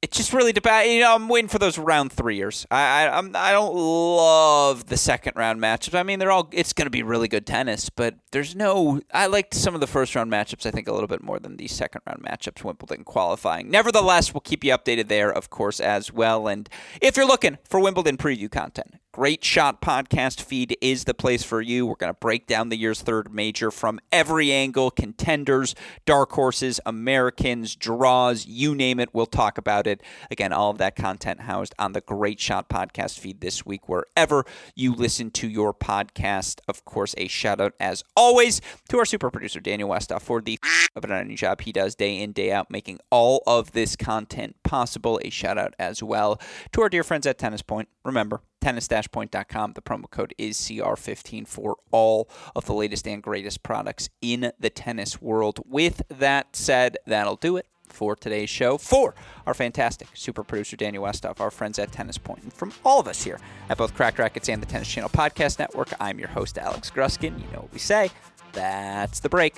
it's 0.00 0.16
just 0.16 0.32
really 0.32 0.52
depends. 0.52 0.88
You 0.88 1.00
know, 1.00 1.14
I'm 1.14 1.28
waiting 1.28 1.48
for 1.48 1.58
those 1.58 1.76
round 1.76 2.12
three 2.12 2.36
years. 2.36 2.66
I 2.70 3.04
I 3.06 3.18
I'm, 3.18 3.34
I 3.34 3.50
don't 3.50 3.74
love 3.74 4.86
the 4.86 4.96
second 4.96 5.32
round 5.36 5.60
matchups. 5.60 5.98
I 5.98 6.02
mean, 6.04 6.18
they're 6.18 6.30
all. 6.30 6.48
It's 6.52 6.72
going 6.72 6.86
to 6.86 6.90
be 6.90 7.02
really 7.02 7.26
good 7.26 7.46
tennis, 7.46 7.90
but 7.90 8.14
there's 8.30 8.54
no. 8.54 9.00
I 9.12 9.26
liked 9.26 9.54
some 9.54 9.74
of 9.74 9.80
the 9.80 9.86
first 9.88 10.14
round 10.14 10.30
matchups. 10.30 10.66
I 10.66 10.70
think 10.70 10.86
a 10.86 10.92
little 10.92 11.08
bit 11.08 11.22
more 11.22 11.40
than 11.40 11.56
the 11.56 11.66
second 11.66 12.02
round 12.06 12.22
matchups. 12.22 12.62
Wimbledon 12.62 13.02
qualifying. 13.04 13.70
Nevertheless, 13.70 14.32
we'll 14.32 14.40
keep 14.40 14.62
you 14.62 14.72
updated 14.72 15.08
there, 15.08 15.32
of 15.32 15.50
course, 15.50 15.80
as 15.80 16.12
well. 16.12 16.46
And 16.46 16.68
if 17.00 17.16
you're 17.16 17.26
looking 17.26 17.58
for 17.64 17.80
Wimbledon 17.80 18.16
preview 18.16 18.50
content, 18.50 18.94
Great 19.18 19.44
Shot 19.44 19.82
podcast 19.82 20.40
feed 20.40 20.76
is 20.80 21.02
the 21.02 21.12
place 21.12 21.42
for 21.42 21.60
you. 21.60 21.84
We're 21.84 21.96
going 21.96 22.14
to 22.14 22.18
break 22.20 22.46
down 22.46 22.68
the 22.68 22.76
year's 22.76 23.02
third 23.02 23.34
major 23.34 23.72
from 23.72 23.98
every 24.12 24.52
angle 24.52 24.92
contenders, 24.92 25.74
dark 26.06 26.30
horses, 26.30 26.78
Americans, 26.86 27.74
draws, 27.74 28.46
you 28.46 28.76
name 28.76 29.00
it. 29.00 29.08
We'll 29.12 29.26
talk 29.26 29.58
about 29.58 29.88
it. 29.88 30.04
Again, 30.30 30.52
all 30.52 30.70
of 30.70 30.78
that 30.78 30.94
content 30.94 31.40
housed 31.40 31.74
on 31.80 31.94
the 31.94 32.00
Great 32.00 32.38
Shot 32.38 32.68
podcast 32.68 33.18
feed 33.18 33.40
this 33.40 33.66
week, 33.66 33.88
wherever 33.88 34.44
you 34.76 34.94
listen 34.94 35.32
to 35.32 35.48
your 35.48 35.74
podcast. 35.74 36.60
Of 36.68 36.84
course, 36.84 37.16
a 37.18 37.26
shout 37.26 37.60
out, 37.60 37.74
as 37.80 38.04
always, 38.16 38.60
to 38.88 38.98
our 38.98 39.04
super 39.04 39.32
producer, 39.32 39.58
Daniel 39.58 39.88
Westoff, 39.88 40.14
uh, 40.14 40.18
for 40.20 40.40
the 40.40 40.60
of 40.94 41.04
an 41.04 41.34
job 41.34 41.62
he 41.62 41.72
does 41.72 41.96
day 41.96 42.22
in, 42.22 42.30
day 42.30 42.52
out, 42.52 42.70
making 42.70 43.00
all 43.10 43.42
of 43.48 43.72
this 43.72 43.96
content 43.96 44.54
possible. 44.62 45.18
A 45.24 45.30
shout 45.30 45.58
out 45.58 45.74
as 45.76 46.04
well 46.04 46.40
to 46.70 46.82
our 46.82 46.88
dear 46.88 47.02
friends 47.02 47.26
at 47.26 47.36
Tennis 47.36 47.62
Point. 47.62 47.88
Remember, 48.04 48.42
tennis-point.com. 48.60 49.72
The 49.72 49.82
promo 49.82 50.10
code 50.10 50.34
is 50.38 50.58
CR15 50.58 51.46
for 51.46 51.76
all 51.90 52.28
of 52.54 52.66
the 52.66 52.74
latest 52.74 53.06
and 53.06 53.22
greatest 53.22 53.62
products 53.62 54.08
in 54.20 54.52
the 54.58 54.70
tennis 54.70 55.20
world. 55.20 55.60
With 55.66 56.02
that 56.08 56.54
said, 56.56 56.96
that'll 57.06 57.36
do 57.36 57.56
it 57.56 57.66
for 57.88 58.14
today's 58.14 58.50
show. 58.50 58.78
For 58.78 59.14
our 59.46 59.54
fantastic 59.54 60.08
super 60.14 60.44
producer 60.44 60.76
Daniel 60.76 61.04
Westoff, 61.04 61.40
our 61.40 61.50
friends 61.50 61.78
at 61.78 61.90
Tennis 61.92 62.18
Point, 62.18 62.42
and 62.42 62.52
from 62.52 62.72
all 62.84 63.00
of 63.00 63.08
us 63.08 63.22
here 63.22 63.40
at 63.68 63.78
both 63.78 63.94
Cracked 63.94 64.18
Racquets 64.18 64.48
and 64.48 64.62
the 64.62 64.66
Tennis 64.66 64.88
Channel 64.88 65.10
Podcast 65.10 65.58
Network, 65.58 65.88
I'm 66.00 66.18
your 66.18 66.28
host 66.28 66.58
Alex 66.58 66.90
Gruskin. 66.90 67.38
You 67.38 67.46
know 67.52 67.60
what 67.60 67.72
we 67.72 67.78
say. 67.78 68.10
That's 68.52 69.20
the 69.20 69.28
break. 69.28 69.56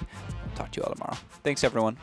Talk 0.55 0.73
to 0.73 0.81
you 0.81 0.85
all 0.85 0.93
tomorrow. 0.93 1.17
Thanks, 1.43 1.65
everyone. 1.65 1.97